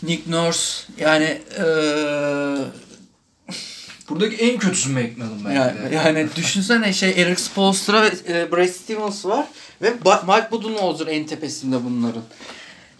[0.03, 2.57] Nick Nurse yani ee...
[4.09, 5.55] Buradaki en kötüsü McMillan bence.
[5.55, 9.47] Yani, yani düşünsene şey Eric Spolstra ve e, Brad Stevens var
[9.81, 9.89] ve
[10.27, 12.21] Mike Budenholzer en tepesinde bunların.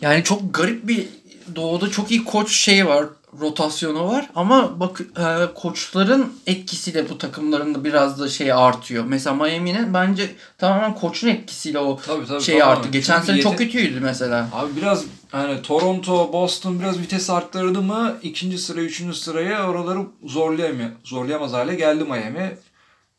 [0.01, 1.07] Yani çok garip bir
[1.55, 3.05] Doğu'da çok iyi koç şeyi var.
[3.41, 9.05] Rotasyonu var ama bak e, koçların etkisiyle bu takımların da biraz da şey artıyor.
[9.05, 12.41] Mesela Miami'nin bence tamamen koçun etkisiyle o Tabii tabii.
[12.41, 12.89] şey arttı.
[12.89, 14.49] Geçen Çünkü sene çok yete- kötüydü mesela.
[14.53, 20.89] Abi biraz hani Toronto, Boston biraz vites arttırdı mı ikinci sıra, üçüncü sıraya oraları zorlayamıyor.
[21.03, 22.57] Zorlayamaz hale geldi Miami.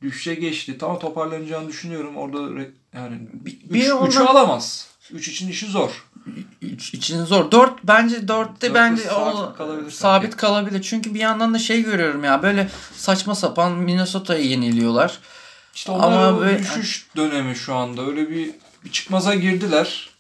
[0.03, 0.77] Düşüşe geçti.
[0.81, 2.17] Tamam toparlanacağını düşünüyorum.
[2.17, 4.87] Orada re- yani Bir, 3 bir üçü ondan- alamaz.
[5.13, 5.91] 3 için işi zor.
[6.63, 7.51] Üç, için zor.
[7.51, 10.83] 4 bence 4'te Dörtte bence sabit kalabilir sabit kalabilir.
[10.83, 15.19] Çünkü bir yandan da şey görüyorum ya böyle saçma sapan Minnesota'ya yeniliyorlar.
[15.75, 18.07] İşte onlar Ama o böyle- düşüş dönemi şu anda.
[18.07, 18.51] Öyle bir,
[18.85, 20.11] bir çıkmaza girdiler.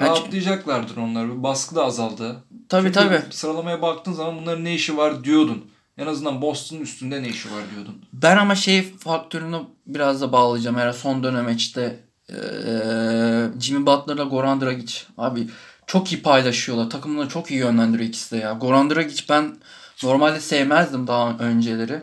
[0.00, 1.28] Ya- Rahatlayacaklardır onlar.
[1.28, 2.44] Bir baskı da azaldı.
[2.68, 3.22] Tabii Çünkü tabii.
[3.30, 5.70] Sıralamaya baktığın zaman bunların ne işi var diyordun.
[5.98, 8.04] En azından Boston'un üstünde ne işi var diyordun.
[8.12, 10.78] Ben ama şey faktörünü biraz da bağlayacağım.
[10.78, 12.04] Eğer son dönem işte
[13.60, 14.94] Jimmy Butler'la Goran Dragic.
[15.18, 15.48] Abi
[15.86, 16.90] çok iyi paylaşıyorlar.
[16.90, 18.52] Takımını çok iyi yönlendiriyor ikisi de ya.
[18.52, 19.56] Goran Dragic ben
[20.02, 22.02] normalde sevmezdim daha önceleri.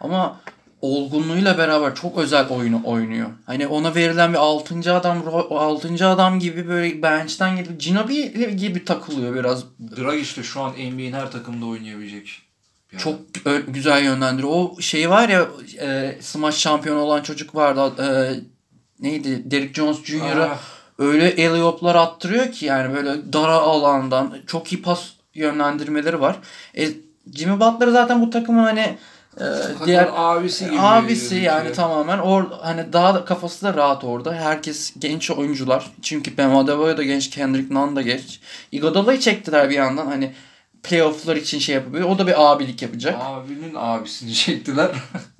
[0.00, 0.40] Ama
[0.80, 3.28] olgunluğuyla beraber çok özel oyunu oynuyor.
[3.46, 4.94] Hani ona verilen bir 6.
[4.94, 6.08] adam 6.
[6.08, 9.64] adam gibi böyle bench'ten gelip Ginobili gibi takılıyor biraz.
[9.96, 12.42] Dragic de şu an NBA'in her takımda oynayabilecek.
[12.92, 13.18] bir Çok
[13.68, 14.52] güzel yönlendiriyor.
[14.52, 15.46] O şey var ya
[15.80, 18.02] e, Smash şampiyonu olan çocuk vardı.
[18.02, 18.06] E,
[19.00, 19.50] neydi?
[19.50, 20.58] Derrick Jones Jr.'a Ah,
[20.98, 26.36] öyle alley-oop'lar attırıyor ki yani böyle dara alandan çok iyi pas yönlendirmeleri var.
[26.78, 26.88] E,
[27.34, 28.96] Jimmy Butler zaten bu takımın hani
[29.40, 29.44] e,
[29.86, 30.80] diğer abisi gibi.
[30.80, 34.34] abisi yani tamamen or hani daha da kafası da rahat orada.
[34.34, 35.90] Herkes genç oyuncular.
[36.02, 38.40] Çünkü Bam Adebayo da genç, Kendrick Nunn da genç.
[38.72, 40.32] Iguodala'yı çektiler bir yandan hani
[40.82, 42.08] playoff'lar için şey yapıyor.
[42.08, 43.16] O da bir abilik yapacak.
[43.20, 44.90] Abinin abisini çektiler.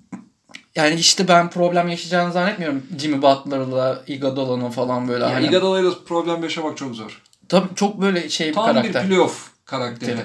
[0.77, 2.83] Yani işte ben problem yaşayacağını zannetmiyorum.
[3.01, 5.25] Jimmy Butler'la Iguodala'nın falan böyle.
[5.25, 5.47] yani hani.
[5.47, 7.23] Iguodala'yla problem yaşamak çok zor.
[7.49, 9.03] Tabii çok böyle şey bir Tam karakter.
[9.05, 10.17] bir playoff karakteri.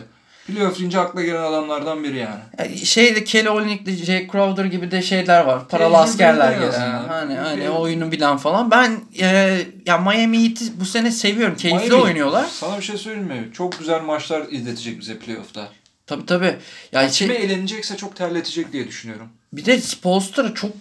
[0.48, 2.40] Playoff deyince akla gelen adamlardan biri yani.
[2.60, 5.68] Yani şeyde Kelly Olynyk'de Jay Crowder gibi de şeyler var.
[5.68, 6.66] Paralı Tecrübeli askerler gibi.
[6.66, 7.08] azından.
[7.08, 8.72] Hani hani Bir- oyunu bilen falan.
[8.72, 11.56] Ben e, ya Miami Heat'i bu sene seviyorum.
[11.56, 12.46] Keyifli Miami, oynuyorlar.
[12.46, 13.50] Sana bir şey söyleyeyim mi?
[13.54, 15.68] Çok güzel maçlar izletecek bize playoff'ta.
[16.12, 16.56] Tabii tabii.
[16.92, 19.28] Ya Kime şey, eğlenecekse çok terletecek diye düşünüyorum.
[19.54, 20.72] bir de Spolstra çok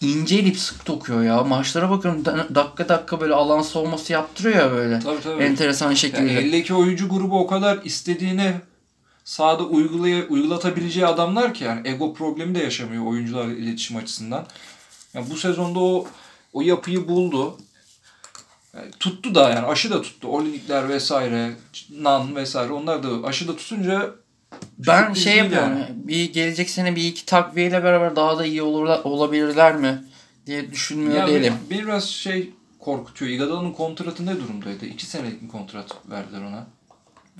[0.00, 1.42] ince elip sık dokuyor ya.
[1.44, 5.00] Maçlara bakıyorum da- dakika dakika böyle alan savunması yaptırıyor ya böyle.
[5.00, 5.42] Tabii tabii.
[5.42, 6.32] Enteresan Yani şekilde.
[6.40, 8.54] eldeki oyuncu grubu o kadar istediğini
[9.24, 14.46] sahada uygulaya, uygulatabileceği adamlar ki yani ego problemi de yaşamıyor oyuncularla iletişim açısından.
[15.14, 16.06] Yani bu sezonda o
[16.52, 17.58] o yapıyı buldu.
[18.76, 20.28] Yani tuttu da yani aşı da tuttu.
[20.28, 21.52] Olinikler vesaire,
[21.90, 24.10] Nan vesaire onlar da aşı da tutunca
[24.78, 25.68] Ben sürpriz şey yapıyorum.
[25.72, 25.86] yani.
[25.94, 30.04] Bir gelecek sene bir iki takviyeyle beraber daha da iyi olurlar, olabilirler mi
[30.46, 31.54] diye düşünmüyor Ya değilim.
[31.70, 33.30] biraz şey korkutuyor.
[33.30, 34.86] Iguodala'nın kontratı ne durumdaydı?
[34.86, 36.66] İki senelik bir kontrat verdiler ona.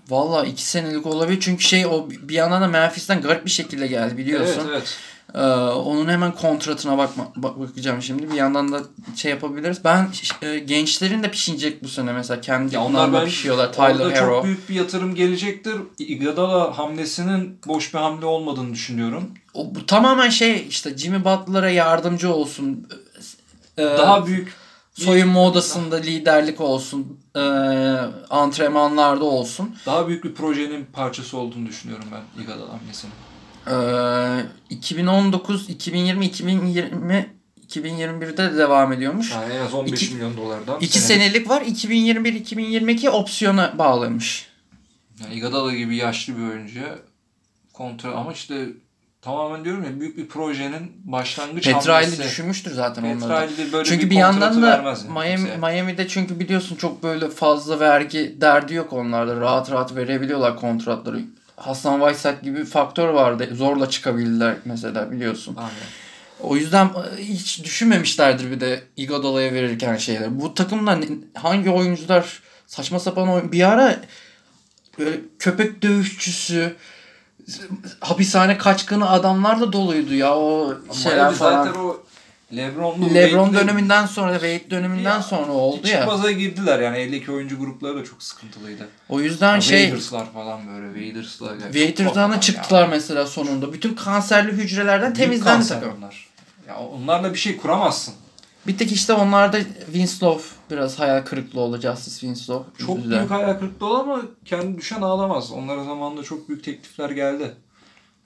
[0.08, 4.18] Valla iki senelik olabilir çünkü şey o bir yandan da Memphis'ten garip bir şekilde geldi
[4.18, 4.60] biliyorsun.
[4.60, 4.96] Evet evet.
[5.37, 8.30] Ee, onun hemen kontratına bakma, bak, bakacağım şimdi.
[8.30, 8.80] Bir yandan da
[9.16, 9.84] şey yapabiliriz.
[9.84, 10.09] Ben
[10.43, 12.41] e, gençlerin de pişinecek bu sene mesela.
[12.41, 13.72] Kendi onlar ben pişiyorlar.
[13.72, 14.45] Tyler orada çok Hero.
[14.45, 15.74] büyük bir yatırım gelecektir.
[15.99, 19.30] Iguodala hamlesinin boş bir hamle olmadığını düşünüyorum.
[19.55, 22.89] O, bu tamamen şey işte Jimmy Butler'a yardımcı olsun.
[23.78, 24.53] Ee, Daha büyük
[24.95, 27.20] soyunma odasında liderlik olsun.
[27.37, 27.41] Ee,
[28.30, 29.76] antrenmanlarda olsun.
[29.87, 33.12] daha büyük bir projenin parçası olduğunu düşünüyorum ben Iguodala hamlesinin.
[33.70, 37.36] Ee, 2019, 2020, 2020
[37.68, 39.32] 2021'de de devam ediyormuş.
[39.32, 40.80] Yani en az 15 İki- milyon dolardan.
[40.80, 41.32] İki senelik.
[41.32, 41.62] senelik var.
[41.62, 44.46] 2021-2022 opsiyona bağlamış.
[45.24, 46.98] Yani Iguodala gibi yaşlı bir oyuncuya
[47.72, 48.66] kontra ama işte
[49.22, 52.22] tamamen diyorum ya büyük bir projenin başlangıç Petrali hamlesi.
[52.22, 53.48] düşünmüştür zaten onları.
[53.72, 55.56] böyle Çünkü bir, bir yandan da Miami, kimseye.
[55.56, 59.40] Miami'de çünkü biliyorsun çok böyle fazla vergi derdi yok onlarda.
[59.40, 61.20] Rahat rahat verebiliyorlar kontratları.
[61.57, 63.48] Hasan Whiteside gibi bir faktör vardı.
[63.52, 65.57] Zorla çıkabildiler mesela biliyorsun.
[65.57, 65.70] Aynen.
[66.40, 70.40] O yüzden e, hiç düşünmemişlerdir bir de Iguodala'ya verirken şeyler.
[70.40, 73.96] Bu takımda ne- hangi oyuncular saçma sapan oyun bir ara
[74.98, 76.76] böyle köpek dövüşçüsü
[78.00, 81.64] hapishane kaçkını adamlar da doluydu ya o şeyler Miami falan.
[81.64, 82.02] zaten o
[82.53, 85.99] Lebron'lu Lebron Wade'li döneminden sonra Wade döneminden Ya, sonra oldu ya.
[85.99, 88.88] çıkmaza girdiler yani eldeki oyuncu grupları da çok sıkıntılıydı.
[89.09, 91.59] O yüzden Ya şey Waders'lar falan böyle Waders'lar.
[91.97, 92.40] korkmadan da ya.
[92.40, 93.72] çıktılar mesela sonunda.
[93.72, 95.92] Bütün kanserli hücrelerden Büyük temizlendi takım.
[95.99, 96.26] onlar.
[96.68, 98.14] Ya onlarla bir şey kuramazsın.
[98.66, 101.80] Bir tek işte onlarda Winslow biraz hayal kırıklığı oldu.
[101.80, 102.84] Justice Winslow.
[102.86, 105.53] Çok büyük hayal kırıklığı oldu ama kendi düşen ağlamaz.
[105.53, 107.55] Onlara zamanında çok büyük teklifler geldi.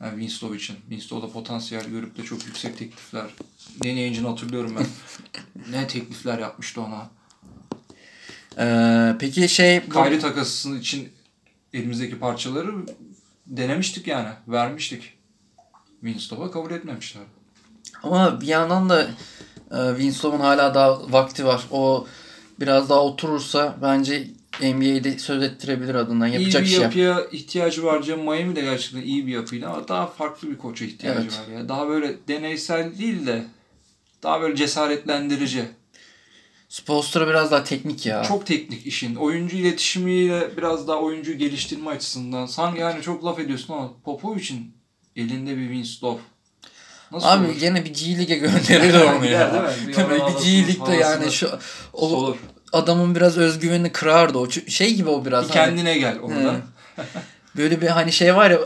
[0.01, 0.77] Yani Winslow için.
[0.89, 3.27] Winslow'da potansiyel görüp de çok yüksek teklifler.
[3.85, 4.87] Danny Ainge'ini hatırlıyorum ben.
[5.73, 7.11] ne teklifler yapmıştı ona.
[8.59, 11.09] Ee, peki şey bu- Kyrie takası için
[11.73, 12.73] elimizdeki parçaları
[13.47, 14.29] denemiştik yani.
[14.49, 15.13] Vermiştik.
[16.01, 17.23] Winstop'a kabul etmemişler.
[18.03, 19.03] Ama bir yandan da
[19.71, 21.67] e, Winslow'un hala daha vakti var.
[21.71, 22.07] O
[22.61, 24.31] biraz daha oturursa bence
[24.63, 26.27] NBA'de söz ettirebilir adından.
[26.27, 26.97] Yapacak iyi bir şey yap.
[26.97, 28.03] yapıya ihtiyacı var.
[28.03, 31.41] Cem Miami de gerçekten iyi bir yapıydı ama daha farklı bir koça ihtiyacı Evet.
[31.49, 31.55] var.
[31.55, 31.69] Ya.
[31.69, 33.45] Daha böyle deneysel değil de
[34.23, 35.65] daha böyle cesaretlendirici.
[36.69, 38.23] Spoelstra biraz daha teknik ya.
[38.25, 39.15] Çok teknik işin.
[39.15, 42.47] Oyuncu iletişimiyle biraz daha oyuncu geliştirme açısından.
[42.47, 44.75] Sanki yani çok laf ediyorsun ama Popovic'in
[45.17, 46.23] elinde bir Winslow.
[47.13, 47.55] Nasıl Abi olur?
[47.61, 49.53] gene bir G Lig'e gönderir onu Gider ya.
[49.53, 49.89] değil mi?
[49.89, 51.51] Bir G Lig'de yani şu
[51.93, 52.37] o Solur.
[52.73, 54.51] Adamın biraz özgüvenini kırardı o.
[54.51, 55.49] Şey gibi o biraz.
[55.49, 56.57] Bir hani- kendine gel orada.
[57.57, 58.59] Böyle bir hani şey var ya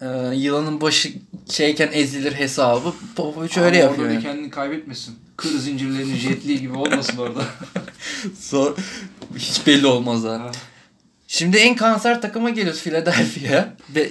[0.00, 1.12] e, yılanın başı
[1.50, 2.92] şeyken ezilir hesabı.
[3.16, 3.98] Popovic öyle yapıyor.
[3.98, 4.22] Orada da Yani.
[4.22, 5.14] kendini kaybetmesin.
[5.36, 7.42] Kır zincirlerini jetli gibi olmasın orada.
[8.40, 8.76] Zor.
[9.36, 10.50] Hiç belli olmaz ha.
[11.30, 13.64] Şimdi en kanser takıma geliyoruz Philadelphia.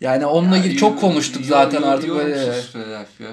[0.00, 2.34] Yani onunla ilgili çok konuştuk zaten artık böyle.
[2.62, 3.24] Philadelphia.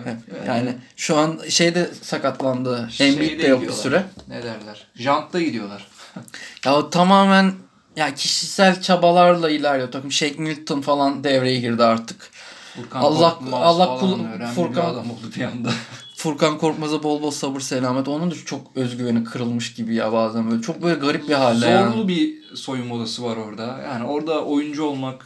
[0.47, 2.89] Yani şu an şeyde sakatlandı.
[2.91, 4.03] Şeyde Embiid de yok bir süre.
[4.27, 4.87] Ne derler?
[4.95, 5.87] Jant'ta gidiyorlar.
[6.65, 7.53] Ya o tamamen
[7.95, 10.11] ya kişisel çabalarla ilerliyor takım.
[10.11, 12.29] Shake Milton falan devreye girdi artık.
[12.75, 14.19] Furkan Allah- Korkmaz Allah kul-
[14.55, 15.69] Furkan- bir adam oldu bir anda.
[16.19, 18.07] Furkan Korkmaz'a bol bol sabır selamet.
[18.07, 20.61] Onun da çok özgüveni kırılmış gibi ya bazen böyle.
[20.61, 22.07] Çok böyle garip bir halde Zorlu yani.
[22.07, 23.81] bir soyunma odası var orada.
[23.83, 25.25] Yani orada oyuncu olmak,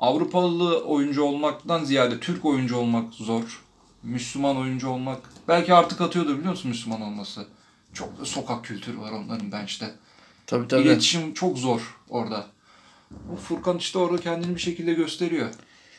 [0.00, 3.62] Avrupalı oyuncu olmaktan ziyade Türk oyuncu olmak zor.
[4.02, 5.18] Müslüman oyuncu olmak.
[5.48, 7.46] Belki artık atıyordur biliyor musun Müslüman olması.
[7.92, 9.90] Çok da sokak kültürü var onların bench'te.
[10.46, 10.82] Tabii tabii.
[10.82, 12.46] İletişim çok zor orada.
[13.10, 15.48] Bu Furkan işte orada kendini bir şekilde gösteriyor.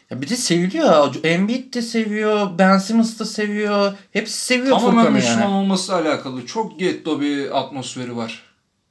[0.10, 1.16] Ya bir de seviliyor.
[1.24, 2.50] Embiid de seviyor.
[2.58, 3.94] Ben Simmons da seviyor.
[4.12, 5.56] Hepsi seviyor Tamamen Furkan'ı Müslüman yani.
[5.56, 6.46] olması alakalı.
[6.46, 8.44] Çok getto bir atmosferi var.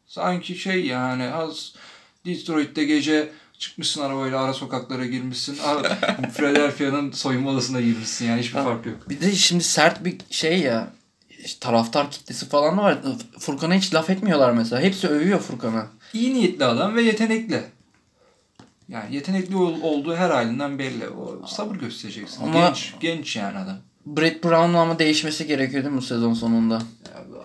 [0.07, 1.73] Sanki şey yani az
[2.27, 5.59] Detroit'te gece çıkmışsın arabayla ara sokaklara girmişsin.
[5.65, 5.99] Ara,
[6.37, 9.11] Philadelphia'nın soyunma odasına girmişsin yani hiçbir fark yok.
[9.11, 10.89] Bir de şimdi sert bir şey ya.
[11.61, 12.99] taraftar kitlesi falan var.
[13.39, 14.83] Furkan'a hiç laf etmiyorlar mesela.
[14.83, 15.87] Hepsi övüyor Furkan'ı.
[16.15, 17.63] İyi niyetli adam ve yetenekli.
[18.93, 21.09] Yani yetenekli ol- olduğu her halinden belli.
[21.09, 22.43] O sabır göstereceksin.
[22.43, 23.77] Ama- Genç, genç yani adam.
[24.07, 26.83] Brett Brown'un ama değişmesi gerekiyor değil mi bu sezon sonunda?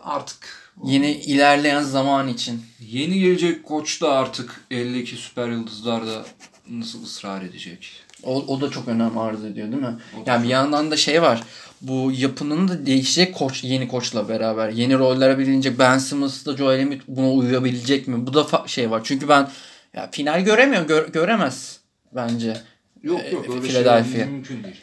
[0.03, 0.37] Artık
[0.83, 2.61] Yeni ilerleyen zaman için.
[2.79, 6.25] yeni gelecek koç da artık 52 süper yıldızlarda
[6.69, 7.89] nasıl ısrar edecek?
[8.23, 9.95] O, o da çok önem arz ediyor değil mi?
[10.17, 11.43] O Yani bir yandan da şey var.
[11.81, 14.69] Bu yapının da değişecek koç yeni koçla beraber.
[14.69, 15.79] Yeni rollere bilinecek.
[15.79, 18.27] Ben Simmons da Joel Embiid buna uyabilecek mi?
[18.27, 19.01] Bu da şey var.
[19.03, 19.49] Çünkü ben
[19.93, 20.87] ya final göremiyorum.
[20.87, 21.79] Gö- göremez
[22.15, 22.57] bence.
[23.03, 24.17] Yok yok öyle Philadelphia.
[24.17, 24.75] şey mümkün değil.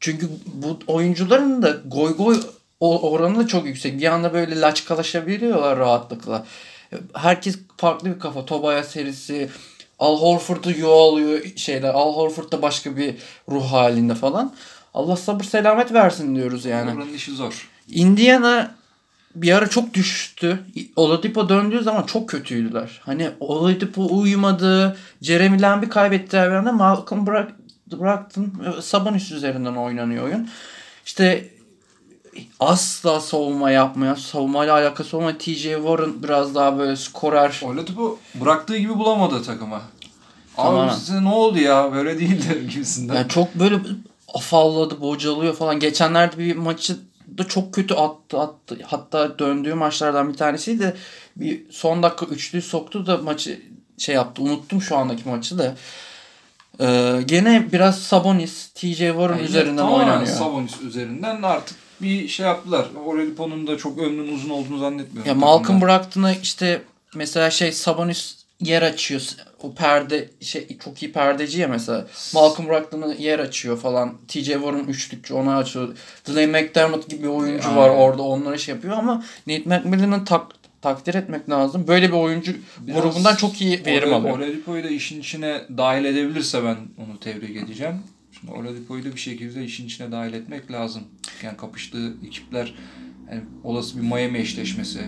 [0.00, 2.40] Çünkü bu oyuncuların da goy goy
[2.80, 4.00] oranı da çok yüksek.
[4.00, 6.46] Bir anda böyle laçkalaşabiliyorlar rahatlıkla.
[7.14, 8.44] Herkes farklı bir kafa.
[8.46, 9.48] Tobias serisi,
[9.98, 11.94] Al Horford'u yuvalıyor şeyler.
[11.94, 13.14] Al Horford da başka bir
[13.48, 14.54] ruh halinde falan.
[14.94, 16.90] Allah sabır selamet versin diyoruz yani.
[16.90, 17.70] Oranın işi zor.
[17.88, 18.74] Indiana
[19.34, 20.58] bir ara çok düştü.
[20.96, 23.00] Oladipo döndüğü zaman çok kötüydüler.
[23.04, 24.96] Hani Oladipo uyumadı.
[25.22, 26.72] Jeremy Lamb'i kaybettiler bir anda.
[26.72, 27.50] Malcolm Brog-
[27.92, 30.48] Brogdon e, Sabonis üzerinden oynanıyor oyun.
[31.06, 31.48] İşte
[32.60, 37.60] asla savunma yapmayan, savunmayla alakası olmayan TJ Warren biraz daha böyle skorer.
[37.64, 39.82] Oladipo bıraktığı gibi bulamadı takıma.
[40.56, 40.88] Tamamen.
[40.88, 43.14] Abi size ne oldu ya böyle değildi gibisinden.
[43.14, 43.78] Yani çok böyle
[44.34, 45.80] afalladı, bocalıyor falan.
[45.80, 46.96] Geçenlerde bir maçı
[47.38, 48.78] da çok kötü attı, attı.
[48.86, 50.96] Hatta döndüğü maçlardan bir tanesiydi.
[51.36, 53.60] Bir son dakika üçlüyü soktu da maçı
[53.98, 54.42] şey yaptı.
[54.42, 55.74] Unuttum şu andaki maçı da.
[56.80, 60.36] Ee, gene biraz Sabonis, TJ Warren Yani üzerinden tamamen oynanıyor.
[60.36, 62.86] Sabonis üzerinden artık bir şey yaptılar.
[63.06, 65.28] Oladipo'nun da çok ömrünün uzun olduğunu zannetmiyorum.
[65.28, 65.80] Ya Malcolm.
[65.80, 66.82] Brogdon'a işte
[67.14, 69.22] mesela şey Sabonis yer açıyor.
[69.62, 72.06] O perde şey çok iyi perdeci ya mesela.
[72.34, 74.18] Malcolm Brogdon'a yer açıyor falan.
[74.28, 75.96] TJ Warren üçlükçü ona açıyor.
[76.24, 80.46] Dwayne McDermott gibi bir oyuncu var orada onlara şey yapıyor ama Nate McMillan'ın tak,
[80.82, 81.86] takdir etmek lazım.
[81.88, 84.38] Böyle bir oyuncu Biraz grubundan çok iyi verim alıyor.
[84.38, 87.94] Oladipo'yu da işin içine dahil edebilirse ben onu tebrik edeceğim.
[88.40, 91.02] Şimdi Oladipo'yu da bir şekilde işin içine dahil etmek lazım.
[91.42, 92.74] Yani kapıştığı ekipler
[93.30, 95.00] yani olası bir Miami eşleşmesi,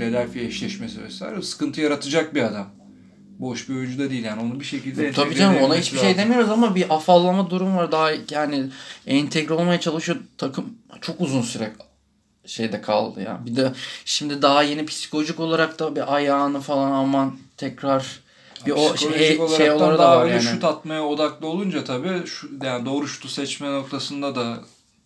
[0.00, 2.66] Philadelphia eşleşmesi vesaire sıkıntı yaratacak bir adam.
[3.38, 6.24] Boş bir oyuncu da değil yani onu bir şekilde Tabii canım ona hiçbir şey lazım.
[6.24, 7.92] demiyoruz ama bir afallama durum var.
[7.92, 8.70] Daha yani
[9.06, 11.72] entegre olmaya çalışıyor takım çok uzun süre
[12.46, 13.40] şeyde kaldı ya.
[13.46, 13.72] Bir de
[14.04, 18.20] şimdi daha yeni psikolojik olarak da bir ayağını falan aman tekrar
[18.66, 20.42] bir o Psikolojik şey, olaraktan şey olarak da daha var böyle yani.
[20.42, 24.60] şut atmaya odaklı olunca tabii şu, yani doğru şutu seçme noktasında da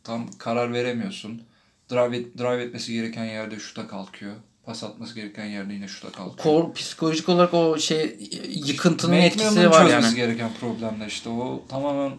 [0.05, 1.43] tam karar veremiyorsun.
[1.91, 4.35] Drive, et- drive etmesi gereken yerde şuta kalkıyor.
[4.67, 6.63] Pas atması gereken yerde yine şuta kalkıyor.
[6.65, 8.17] Kor, psikolojik olarak o şey
[8.49, 10.15] yıkıntının McMillan'ın etkisi var yani.
[10.17, 12.13] gereken problemler işte o tamamen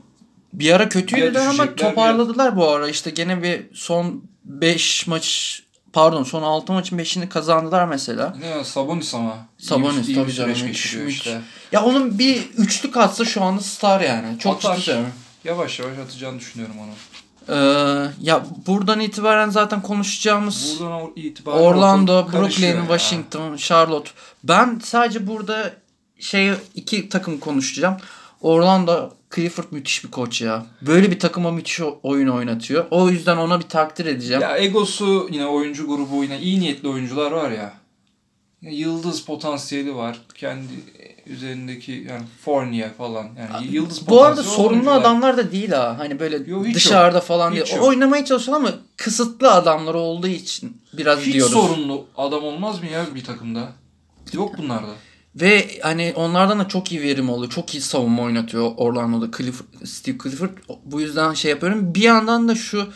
[0.53, 2.89] Bir ara kötüydüler Ya ama toparladılar bu ara.
[2.89, 5.61] İşte gene bir son 5 maç
[5.93, 8.35] pardon son 6 maçın 5'ini kazandılar mesela.
[8.39, 9.37] ne ya, Sabonis ama.
[9.57, 11.17] Sabonis iyi, tabii canım, müthiş, müthiş.
[11.17, 11.41] işte.
[11.71, 14.39] Ya onun bir üçlük atsa şu anda star yani.
[14.39, 14.77] Çok Atar.
[14.77, 14.97] ciddi.
[15.43, 16.91] Yavaş yavaş atacağını düşünüyorum onu.
[17.49, 17.55] Ee,
[18.21, 22.81] ya buradan itibaren zaten konuşacağımız Buradan itibaren Orlando, Brooklyn, ya.
[22.81, 24.09] Washington, Charlotte.
[24.43, 25.73] Ben sadece burada
[26.19, 27.97] şey iki takım konuşacağım.
[28.41, 30.65] Orlando Clifford müthiş bir koç ya.
[30.81, 32.85] Böyle bir takıma müthiş oyun oynatıyor.
[32.91, 34.41] O yüzden ona bir takdir edeceğim.
[34.41, 37.73] Ya egosu yine oyuncu grubu yine iyi niyetli oyuncular var ya.
[38.69, 40.21] Yıldız potansiyeli var.
[40.35, 40.73] Kendi
[41.25, 45.95] üzerindeki yani Fournier falan yani yıldız Bu arada potansiyeli sorunlu adamlar da değil ha.
[45.97, 47.75] Hani böyle Yo, hiç dışarıda falan Hiç değil.
[47.75, 47.85] yok.
[47.85, 51.53] Oynamaya çalışıyor ama kısıtlı adamlar olduğu için biraz Hiç diyoruz.
[51.53, 53.71] sorunlu adam olmaz mı ya bir takımda?
[54.33, 54.91] Yok bunlarda.
[55.35, 57.51] Ve hani onlardan da çok iyi verim oluyor.
[57.51, 60.49] Çok iyi savunma oynatıyor Orlando'da Clifford, Steve Clifford.
[60.85, 61.95] Bu yüzden şey yapıyorum.
[61.95, 62.87] Bir yandan da şu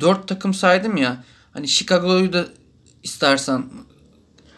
[0.00, 1.24] dört takım saydım ya.
[1.52, 2.46] Hani Chicago'yu da
[3.02, 3.64] istersen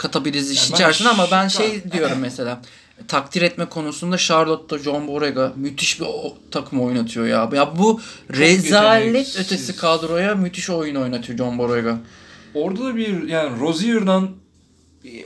[0.01, 2.61] katabiliriz işin ben içerisine ama ben şey diyorum mesela.
[3.09, 7.51] Takdir etme konusunda Charlotte'da John Borrega müthiş bir o- takım oynatıyor ya.
[7.53, 9.37] Ya bu rezalet yeteneksiz.
[9.41, 11.99] ötesi kadroya müthiş oyun oynatıyor John Borrega.
[12.55, 14.31] Orada da bir yani Rozier'dan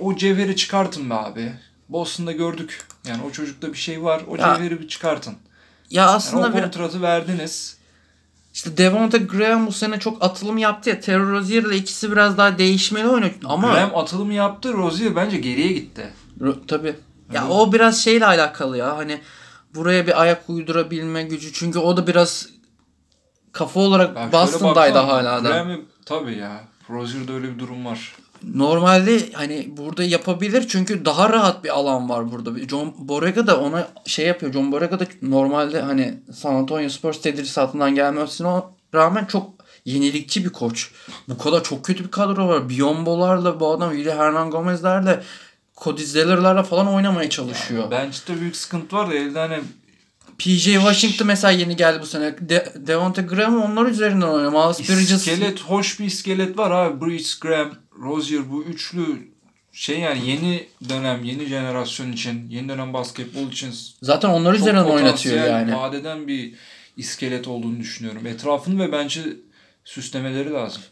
[0.01, 1.53] o cevheri çıkartın be abi.
[1.89, 2.81] Boston'da gördük.
[3.09, 4.23] Yani o çocukta bir şey var.
[4.29, 5.33] O Ya, cevheri bir çıkartın.
[5.91, 7.77] Ya Yani aslında o bir, kontratı verdiniz.
[8.55, 11.01] İşte Devonta Graham bu sene çok atılım yaptı ya.
[11.01, 13.33] Terry Rozier ile ikisi biraz daha değişmeli oynuyor.
[13.45, 14.73] Ama Graham atılımı yaptı.
[14.73, 16.13] Rozier bence geriye gitti.
[16.41, 16.95] Ro- tabii.
[17.33, 17.51] Ya Evet.
[17.51, 18.97] o biraz şeyle alakalı ya.
[18.97, 19.21] Hani
[19.75, 21.53] buraya bir ayak uydurabilme gücü.
[21.53, 22.49] Çünkü o da biraz
[23.53, 25.49] kafa olarak Ya Boston'daydı hala da.
[25.49, 26.65] Graham'ı tabii ya.
[26.91, 28.15] Rozier'de öyle bir durum var.
[28.55, 32.69] Normalde hani burada yapabilir çünkü daha rahat bir alan var burada.
[32.69, 34.53] John Borrega da ona şey yapıyor.
[34.53, 38.49] John Borrega da normalde hani San Antonio Spurs tedrisatından gelmesine
[38.95, 39.51] rağmen çok
[39.85, 40.91] yenilikçi bir koç.
[41.29, 42.69] Bu kadar çok kötü bir kadro var.
[42.69, 45.23] Biombo'larla bu adam Willy Hernan Gomez'lerle
[45.77, 47.91] Cody Zeller'larla falan oynamaya çalışıyor.
[47.91, 49.59] Bench'te büyük sıkıntı var da elde hani
[50.39, 52.35] PJ Washington mesela yeni geldi bu sene.
[52.41, 54.53] De- Devonta Graham onlar üzerinden oynuyor.
[54.53, 57.07] Miles Bridges iskelet, hoş bir iskelet var abi.
[57.07, 57.71] Bridges, Graham,
[58.03, 59.35] Rozier bu üçlü
[59.73, 65.47] şey yani yeni dönem, yeni jenerasyon için, yeni dönem basketbol için zaten onlar üzerinden oynatıyor
[65.47, 65.77] yani.
[65.77, 66.55] vaat eden bir
[66.97, 68.27] iskelet olduğunu düşünüyorum.
[68.27, 69.21] Etrafını ve bence
[69.85, 70.83] süslemeleri lazım.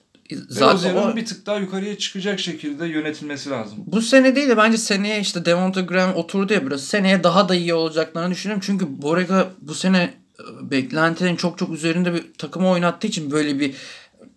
[0.48, 3.78] Zaten o, bir tık daha yukarıya çıkacak şekilde yönetilmesi lazım.
[3.86, 6.84] bu sene değil de bence seneye işte Devonta Graham oturdu ya biraz.
[6.84, 8.62] Seneye daha da iyi olacaklarını düşünüyorum.
[8.66, 13.74] Çünkü Borega bu sene e, beklentilerin çok çok üzerinde bir takımı oynattığı için böyle bir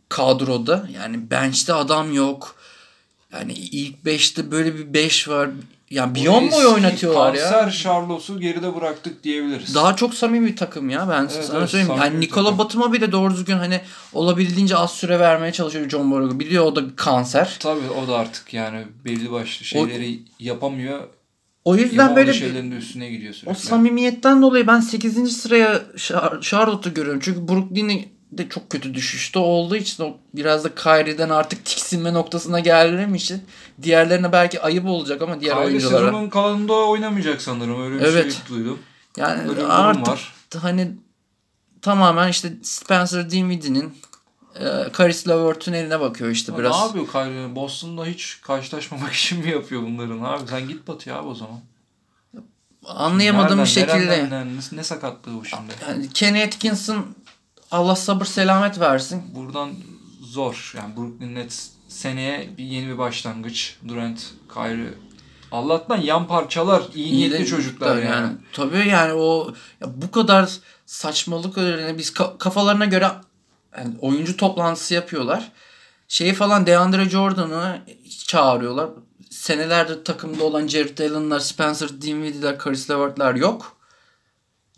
[0.10, 2.56] kadroda yani bench'te adam yok.
[3.34, 5.49] Yani ilk 5'te böyle bir 5 var.
[5.89, 7.51] Yani Biyombo'yu Eski oynatıyorlar ya.
[7.51, 9.76] Kanser Charlotte'u geride bıraktık diyebiliriz.
[9.76, 12.01] Daha çok samimi bir takım ya ben Evet, sana evet, söyleyeyim.
[12.01, 12.58] Yani bir Nikola.
[12.58, 13.82] Batum'a bile doğru düzgün hani
[14.14, 16.39] olabildiğince az süre vermeye çalışıyor John Borrego.
[16.39, 17.56] Biliyor o da kanser.
[17.60, 20.99] Tabii o da artık yani belli başlı şeyleri yapamıyor.
[21.66, 23.60] O yüzden böyle bir, şeylerin de üstüne gidiyor o sürekli.
[23.60, 25.38] samimiyetten dolayı ben 8.
[25.38, 27.22] sıraya Char- Charlotte'u görüyorum.
[27.24, 32.60] Çünkü Brooklyn'i de çok kötü düşüşte olduğu için o biraz da Kyrie'den artık tiksinme noktasına
[32.60, 33.44] geldiğim için
[33.82, 36.06] diğerlerine belki ayıp olacak ama diğer Kyrie oyunculara.
[36.06, 37.84] sezonun kalanında oynamayacak sanırım.
[37.84, 38.34] Öyle bir Evet.
[38.34, 38.80] şey duydum.
[39.18, 40.34] Yani Öyle bir artık var.
[40.62, 40.92] hani
[41.82, 43.94] tamamen işte Spencer Dinwiddie'nin
[44.60, 44.64] e,
[44.98, 46.72] Caris LeVert'ün eline bakıyor işte Ya biraz.
[46.80, 47.56] Ne yapıyor Kyrie?
[47.56, 50.48] Boston'da hiç karşılaşmamak için mi yapıyor bunların abi?
[50.50, 51.60] Sen git batıya abi o zaman.
[52.86, 54.08] Anlayamadığım bir Nereden, şekilde.
[54.24, 55.74] nereden, ne, ne sakatlığı bu şimdi?
[55.90, 57.06] Yani Kenny Atkinson
[57.72, 59.24] Allah sabır selamet versin.
[59.36, 59.70] Buradan
[60.22, 60.74] zor.
[60.78, 63.76] Yani Brooklyn Nets seneye bir yeni bir başlangıç.
[63.88, 64.93] Durant, Kyrie.
[65.51, 68.34] Allah'tan yan parçalar, iyi niyetli de- çocuklar tabii yani.
[68.53, 70.49] Tabii yani o ya bu kadar
[70.86, 73.11] saçmalık üzerine biz ka- kafalarına göre
[73.78, 75.51] yani oyuncu toplantısı yapıyorlar.
[76.07, 77.82] Şeyi falan DeAndre Jordan'ı
[78.28, 78.89] çağırıyorlar.
[79.30, 83.74] Senelerdir takımda olan Jared Allen'lar, Spencer Dinwiddie'ler, Caris LeVert'ler yok.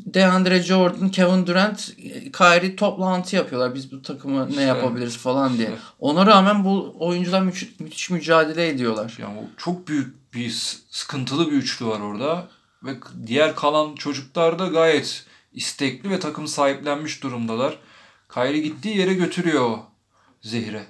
[0.05, 1.91] DeAndre Jordan, Kevin Durant,
[2.37, 3.75] Kyrie toplantı yapıyorlar.
[3.75, 5.71] Biz bu takımı ne yapabiliriz falan diye.
[5.99, 9.17] Ona rağmen bu oyuncular müthiş, müthiş mücadele ediyorlar.
[9.21, 10.49] Yani çok büyük bir
[10.91, 12.47] sıkıntılı bir üçlü var orada.
[12.83, 12.91] Ve
[13.27, 17.77] diğer kalan çocuklar da gayet istekli ve takım sahiplenmiş durumdalar.
[18.33, 19.85] Kyrie gittiği yere götürüyor o
[20.41, 20.81] zehri.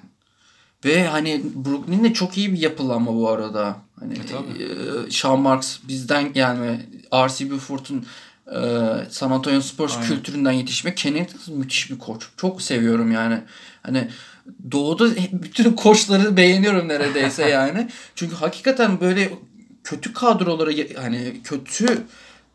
[0.84, 3.76] Ve hani Brooklyn'de çok iyi bir yapılanma bu arada.
[4.00, 4.62] Hani E, tabii.
[4.62, 7.50] e, Sean Marks bizden gelme, R.C.
[7.50, 8.06] Buford'un
[8.54, 8.60] e,
[9.10, 10.08] San Antonio Spurs Aynen.
[10.08, 10.94] kültüründen yetişme.
[10.94, 12.28] Kenny müthiş bir koç.
[12.36, 13.40] Çok seviyorum yani.
[13.82, 14.08] Hani
[14.70, 17.88] Doğu'da bütün koçları beğeniyorum neredeyse yani.
[18.14, 19.30] Çünkü hakikaten böyle
[19.84, 22.02] kötü kadrolara hani kötü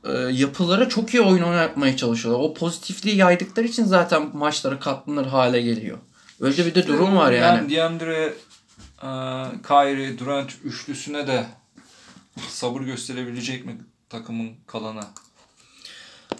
[0.03, 2.43] e, yapılara çok iyi oyun oynatmaya çalışıyorlar.
[2.43, 5.97] O pozitifliği yaydıkları için zaten maçlara katlanır hale geliyor.
[6.41, 7.61] Öyle bir de durum var yani.
[7.61, 8.33] Ben DeAndre,
[9.03, 9.09] e,
[9.67, 11.45] Kyrie, Durant üçlüsüne de
[12.49, 13.77] sabır gösterebilecek mi
[14.09, 15.03] takımın kalanı?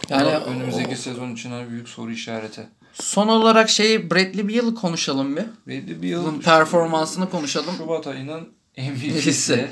[0.09, 2.67] Yani Yani önümüzdeki o- sezon için hani büyük soru işareti.
[2.93, 5.37] Son olarak şey Bradley Beal'ı konuşalım
[5.67, 6.07] bir.
[6.07, 7.75] Yıl Bunun performansını konuşalım.
[7.77, 9.67] Şubat ayının MVP'si.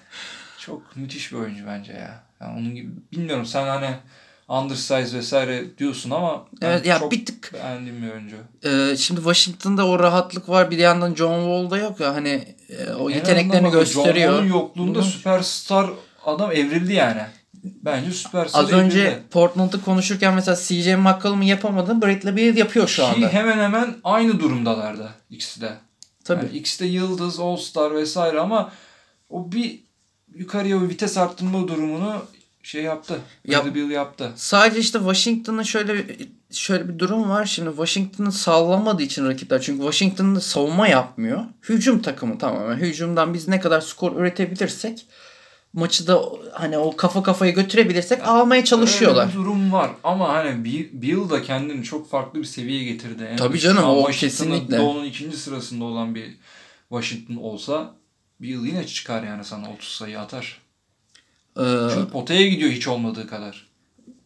[0.58, 2.22] Çok müthiş bir oyuncu bence ya.
[2.40, 3.90] Yani onun gibi bilmiyorum sen hani
[4.48, 8.36] undersize vesaire diyorsun ama Evet ya çok bir tık beğendiğim bir oyuncu.
[8.64, 13.10] e, şimdi Washington'da o rahatlık var bir yandan John Wall'da yok ya hani e, o
[13.10, 14.32] En yeteneklerini bak, John gösteriyor.
[14.32, 15.02] Wall'un yokluğunda Hı.
[15.02, 15.90] süperstar
[16.26, 17.22] adam evrildi yani.
[17.64, 19.22] Bence süperstar Az önce.
[19.30, 23.28] Portland'ı konuşurken mesela CJ McCollum'un yapamadığını Bradley Beal yapıyor şu Ki anda.
[23.28, 25.72] hemen hemen aynı durumdalardı ikisi de.
[26.24, 26.44] Tabii.
[26.46, 28.72] Yani ikisi de yıldız, all star vesaire ama
[29.30, 29.80] o bir
[30.34, 32.22] yukarıya bir vites arttırma durumunu
[32.62, 33.18] şey yaptı.
[33.44, 34.32] Yap- Beal yaptı.
[34.36, 36.06] Sadece işte Washington'ın şöyle
[36.50, 37.44] şöyle bir durum var.
[37.44, 39.60] Şimdi Washington'ı sallamadığı için rakipler.
[39.62, 41.40] Çünkü Washington'da savunma yapmıyor.
[41.68, 42.76] Hücum takımı tamamen.
[42.76, 45.06] Hücumdan biz ne kadar skor üretebilirsek
[45.72, 49.22] maçı da hani o kafa kafaya götürebilirsek almaya çalışıyorlar.
[49.22, 53.22] Öyle bir durum var ama hani Bill, da kendini çok farklı bir seviyeye getirdi.
[53.22, 54.78] Yani Tabii canım, o kesinlikle.
[54.78, 56.36] Doğu'nun ikinci sırasında olan bir
[56.88, 57.94] Washington olsa
[58.40, 60.60] Bill yine çıkar yani sana 30 sayı atar.
[61.58, 61.62] Ee,
[61.94, 63.66] Çünkü potaya gidiyor hiç olmadığı kadar.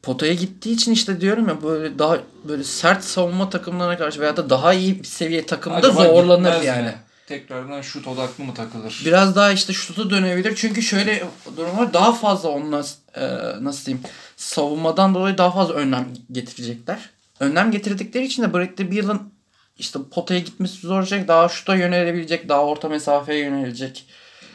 [0.02, 2.18] potaya gittiği için işte diyorum ya böyle daha
[2.48, 6.82] böyle sert savunma takımlarına karşı veya da daha iyi bir seviye takımda Acaba zorlanır yani.
[6.82, 6.94] mi?
[7.26, 9.02] Tekrardan şut odaklı mı takılır?
[9.04, 10.54] Biraz daha işte şutu dönebilir.
[10.56, 11.22] Çünkü şöyle
[11.56, 11.92] durum var.
[11.92, 13.26] Daha fazla onunla e,
[13.60, 14.04] nasıl diyeyim
[14.36, 17.10] savunmadan dolayı daha fazla önlem getirecekler.
[17.40, 19.32] Önlem getirdikleri için de Bradley Beal'ın
[19.78, 21.28] işte potaya gitmesi zor olacak.
[21.28, 22.48] Daha şuta yönelebilecek.
[22.48, 24.06] Daha orta mesafeye yönelecek.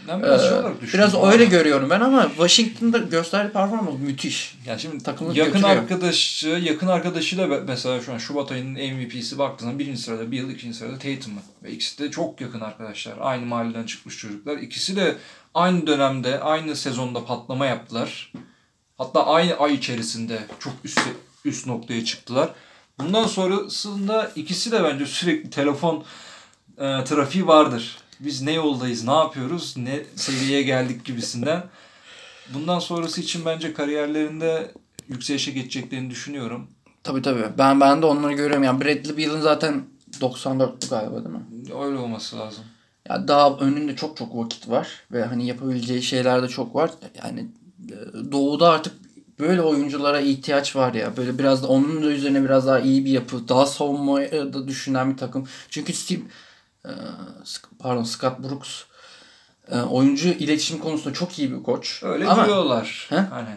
[0.09, 3.99] Ben biraz, şey Ee, olarak düşündüm biraz ama- öyle görüyorum ben ama Washington'da gösterdiği performans
[3.99, 4.55] müthiş.
[4.65, 5.77] Ya şimdi Takımı yakın götürüyor.
[5.77, 10.97] arkadaşı, yakın arkadaşıyla mesela şu an Şubat ayının MVP'si baktığında birinci sırada Bill, ikinci sırada
[10.97, 11.33] Tatum.
[11.63, 13.13] Ve ikisi de çok yakın arkadaşlar.
[13.21, 14.57] Aynı mahalleden çıkmış çocuklar.
[14.57, 15.15] İkisi de
[15.53, 18.33] aynı dönemde, aynı sezonda patlama yaptılar.
[18.97, 20.99] Hatta aynı ay içerisinde çok üst,
[21.45, 22.49] üst noktaya çıktılar.
[22.99, 26.03] Bundan sonrasında ikisi de bence sürekli telefon
[26.77, 27.97] e, trafiği vardır.
[28.19, 31.63] Biz ne yoldayız, ne yapıyoruz, ne seviyeye geldik gibisinden.
[32.53, 34.71] Bundan sonrası için bence kariyerlerinde
[35.07, 36.67] yükselişe geçeceklerini düşünüyorum.
[37.03, 37.45] Tabii tabii.
[37.57, 38.63] Ben ben de onları görüyorum.
[38.63, 39.83] Yani Bradley Beal'ın zaten
[40.21, 41.73] 94'lü galiba değil mi?
[41.85, 42.63] Öyle olması lazım.
[43.09, 46.91] Ya daha önünde çok çok vakit var ve hani yapabileceği şeyler de çok var.
[47.23, 47.47] Yani
[47.89, 48.93] e, doğuda artık
[49.39, 51.17] böyle oyunculara ihtiyaç var ya.
[51.17, 55.11] Böyle biraz da onun da üzerine biraz daha iyi bir yapı, daha savunmayı da düşünen
[55.11, 55.47] bir takım.
[55.69, 56.21] Çünkü Steve
[57.79, 58.83] pardon Scott Brooks
[59.71, 62.03] e, oyuncu iletişim konusunda çok iyi bir koç.
[62.03, 63.07] Öyle Ama diyorlar.
[63.09, 63.15] He?
[63.15, 63.49] Hani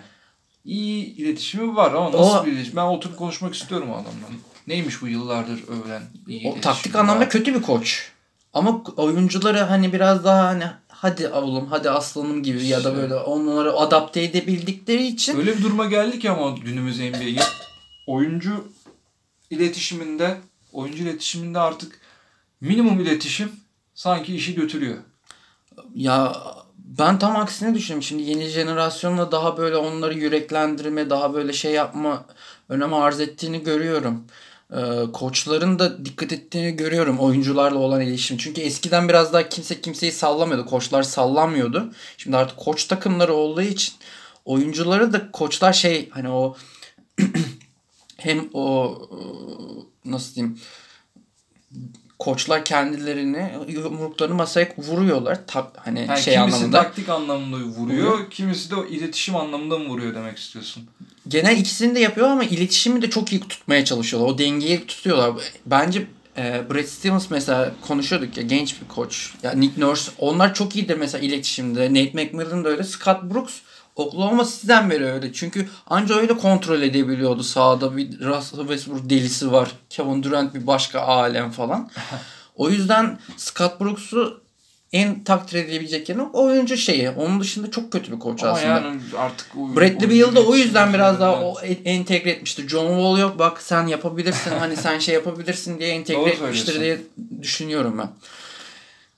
[0.64, 2.76] iyi iletişimi var ama nasıl O- bir iletişim?
[2.76, 4.26] Ben oturup konuşmak istiyorum o adamla.
[4.66, 7.00] Neymiş bu yıllardır övülen iyi o taktik var?
[7.00, 8.12] anlamda kötü bir koç.
[8.54, 13.72] Ama oyuncuları hani biraz daha hani hadi oğlum hadi aslanım gibi ya da böyle onları
[13.76, 17.38] adapte edebildikleri için Öyle bir duruma geldik ama günümüz NBA'yi.
[18.06, 18.68] Oyuncu
[19.50, 20.38] iletişiminde,
[20.72, 22.00] oyuncu iletişiminde artık
[22.62, 23.52] minimum iletişim
[23.94, 24.98] sanki işi götürüyor.
[25.94, 26.36] Ya
[26.76, 28.02] ben tam aksine düşünüyorum.
[28.02, 32.24] Şimdi yeni jenerasyonla daha böyle onları yüreklendirme, daha böyle şey yapma
[32.68, 34.24] önem arz ettiğini görüyorum.
[34.72, 38.36] Ee, koçların da dikkat ettiğini görüyorum oyuncularla olan iletişim.
[38.36, 40.66] Çünkü eskiden biraz daha kimse kimseyi sallamıyordu.
[40.66, 41.92] Koçlar sallamıyordu.
[42.16, 43.94] Şimdi artık koç takımları olduğu için
[44.44, 46.56] oyuncuları da koçlar şey hani o
[48.16, 48.98] hem o
[50.04, 50.58] nasıl diyeyim
[52.22, 55.38] koçlar kendilerini yumruklarını masaya vuruyorlar.
[55.46, 56.82] Tak, hani Yani şey kimisi anlamında.
[56.82, 60.82] taktik anlamında vuruyor, kimisi de iletişim anlamında mı vuruyor demek istiyorsun?
[61.28, 64.30] Genel ikisini de yapıyor ama iletişimi de çok iyi tutmaya çalışıyorlar.
[64.30, 65.32] O dengeyi tutuyorlar.
[65.66, 66.06] Bence
[66.36, 69.34] e, Brad Stevens mesela konuşuyorduk ya genç bir koç.
[69.42, 71.90] Ya Nick Nurse onlar çok iyidir mesela iletişimde.
[71.90, 72.84] Nate McMillan da öyle.
[72.84, 73.54] Scott Brooks
[73.96, 75.32] Oklahoma City'den beri öyle.
[75.32, 77.96] Çünkü anca öyle kontrol edebiliyordu sahada.
[77.96, 79.72] Bir Russell Westbrook delisi var.
[79.90, 81.90] Kevin Durant bir başka alem falan.
[82.56, 84.42] o yüzden Scott Brooks'u
[84.92, 87.10] en takdir edilebilecek yanı oyuncu şeyi.
[87.10, 88.68] Onun dışında çok kötü bir koç Ama aslında.
[88.68, 92.68] yani artık o, Bradley Beal da o yüzden biraz daha o entegre etmiştir.
[92.68, 97.00] John Wall yok bak sen yapabilirsin hani sen şey yapabilirsin diye entegre etmiştir diye
[97.42, 98.08] düşünüyorum ben.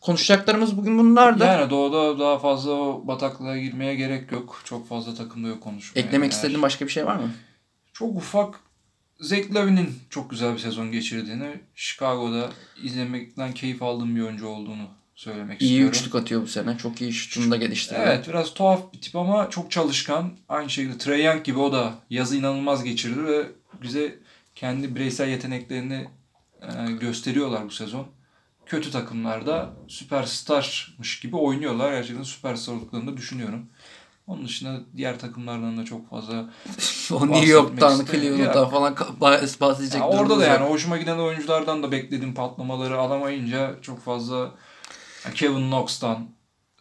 [0.04, 1.44] Konuşacaklarımız bugün bunlardı.
[1.44, 4.60] Yani doğuda daha fazla o bataklığa girmeye gerek yok.
[4.64, 6.00] Çok fazla takımda yok konuşmaya.
[6.00, 7.30] Eklemek Eğer- istediğin başka bir şey var mı?
[7.92, 8.60] Çok ufak
[9.20, 12.50] Zach Lavin'in çok güzel bir sezon geçirdiğini, Chicago'da
[12.82, 15.88] izlemekten keyif aldığım bir oyuncu olduğunu söylemek İyi istiyorum.
[15.94, 16.78] üçlük atıyor bu sene.
[16.78, 18.06] Çok iyi şutunu da geliştiriyor.
[18.06, 20.32] Evet biraz tuhaf bir tip ama çok çalışkan.
[20.48, 23.46] Aynı şekilde Trae Young gibi o da yazı inanılmaz geçirdi ve
[23.82, 24.18] bize
[24.54, 26.08] kendi bireysel yeteneklerini
[26.62, 28.06] e, gösteriyorlar bu sezon.
[28.74, 31.92] Kötü takımlarda süperstarmış gibi oynuyorlar.
[31.92, 33.66] Gerçekten süperstar olduklarını düşünüyorum.
[34.26, 36.34] Onun dışında diğer takımlardan da çok fazla
[37.12, 38.04] o New York'tan.
[38.04, 38.96] Cleveland'dan falan
[39.60, 40.70] bahsedecek Ya orada da yani yok.
[40.70, 44.50] hoşuma giden oyunculardan da beklediğim patlamaları alamayınca çok fazla
[45.34, 46.28] Kevin Knox'tan,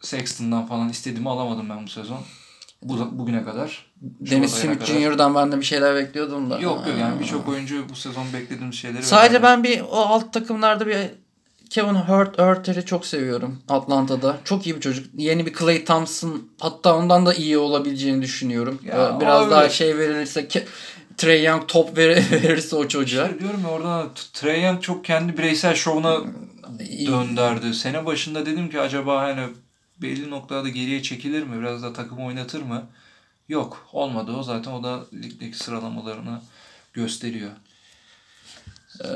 [0.00, 2.20] Sexton'dan falan istediğimi alamadım ben bu sezon.
[2.82, 3.86] Bu, bugüne kadar.
[4.30, 4.84] Ayına Smith.
[4.84, 6.60] Jr.'dan ben de bir şeyler bekliyordum da.
[6.60, 10.86] Yok yok yani birçok oyuncu bu sezon beklediğim şeyleri Sadece ben bir o alt takımlarda
[10.86, 11.23] bir
[11.70, 14.36] Kevin Hurt, Hurter'i çok seviyorum Atlanta'da.
[14.44, 15.06] Çok iyi bir çocuk.
[15.14, 18.78] Yeni bir Clay Thompson hatta ondan da iyi olabileceğini düşünüyorum.
[18.84, 20.64] Ya, Ee, Biraz o daha şey verilirse Ke-
[21.16, 23.24] Trey Young top ver- verirse o çocuğa.
[23.26, 26.16] İşte diyorum ya orada Trae Young çok kendi bireysel şovuna
[26.88, 27.06] İyi.
[27.08, 27.74] döndürdü.
[27.74, 29.46] Sene başında dedim ki acaba hani
[30.02, 31.60] belli noktada geriye çekilir mi?
[31.60, 32.82] Biraz da takım oynatır mı?
[33.48, 33.86] Yok.
[33.92, 34.42] Olmadı o.
[34.42, 36.40] Zaten o da ligdeki sıralamalarını
[36.92, 37.50] gösteriyor.
[39.04, 39.08] Ee,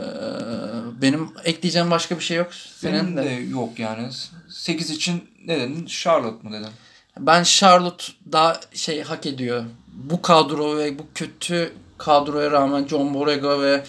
[1.02, 2.50] benim ekleyeceğim başka bir şey yok.
[2.76, 3.24] Senin Benim de.
[3.24, 4.08] de yok yani.
[4.48, 5.86] 8 için ne dedin?
[5.86, 6.70] Charlotte mu dedim?
[7.18, 9.64] Ben Charlotte daha şey hak ediyor.
[9.94, 13.84] Bu kadro ve bu kötü kadroya rağmen John Borrego ve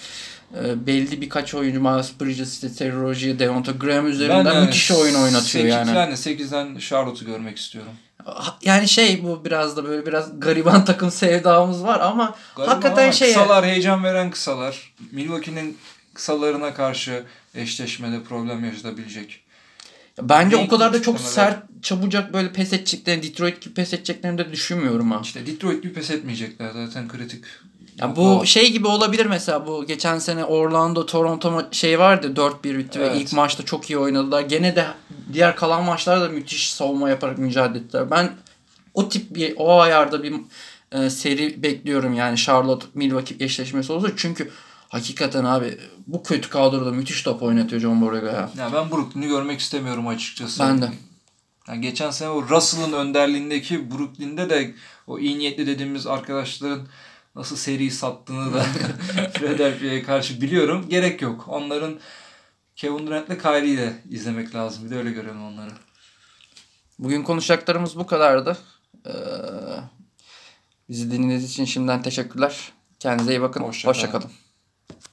[0.75, 5.43] belli birkaç oyuncu Miles Bridges, işte Terry Rozier, Devonta Graham üzerinden yani müthiş oyun oynatıyor
[5.43, 5.95] sekiz- yani.
[5.95, 7.91] Ben de 8'den Charlotte'u görmek istiyorum.
[8.61, 13.11] Yani şey bu biraz da böyle biraz gariban takım sevdamız var ama Galiba hakikaten ama
[13.11, 14.93] şey Kısalar heyecan veren kısalar.
[15.11, 15.77] Milwaukee'nin
[16.13, 17.23] kısalarına karşı
[17.55, 19.43] eşleşmede problem yaşatabilecek.
[20.21, 24.37] bence o Renk kadar da çok sert çabucak böyle pes edeceklerini Detroit gibi pes edeceklerini
[24.37, 25.19] de düşünmüyorum ha.
[25.23, 27.43] İşte Detroit gibi pes etmeyecekler zaten kritik.
[28.01, 32.99] Ya bu şey gibi olabilir mesela bu geçen sene Orlando Toronto şey vardı 4-1 bitti
[33.01, 33.15] Evet.
[33.15, 34.41] ve ilk maçta çok iyi oynadılar.
[34.41, 34.87] Gene de
[35.33, 38.11] diğer kalan maçlarda da müthiş savunma yaparak mücadele ettiler.
[38.11, 38.31] Ben
[38.93, 40.33] o tip bir o ayarda bir
[40.91, 44.51] e, seri bekliyorum yani Charlotte Milwaukee eşleşmesi olursa çünkü
[44.89, 45.77] hakikaten abi
[46.07, 48.49] bu kötü kadroda müthiş top oynatıyor John Borrego ya.
[48.57, 50.63] Ya ben Brooklyn'i görmek istemiyorum açıkçası.
[50.63, 50.89] Ben de.
[51.67, 54.73] Yani geçen sene o Russell'ın önderliğindeki Brooklyn'de de
[55.07, 56.81] o iyi niyetli dediğimiz arkadaşların
[57.36, 58.65] nasıl seri sattığını da
[59.34, 60.86] Philadelphia'ya karşı biliyorum.
[60.89, 61.45] Gerek yok.
[61.47, 61.99] Onların
[62.75, 64.86] Kevin Durant'le Kyrie'yi de izlemek lazım.
[64.86, 65.71] Bir de öyle görelim onları.
[66.99, 68.57] Bugün konuşacaklarımız bu kadardı.
[69.05, 69.11] Ee,
[70.89, 72.71] bizi dinlediğiniz için şimdiden teşekkürler.
[72.99, 73.61] Kendinize iyi bakın.
[73.61, 73.93] Hoşça kalın.
[73.93, 74.32] Hoşça kalın.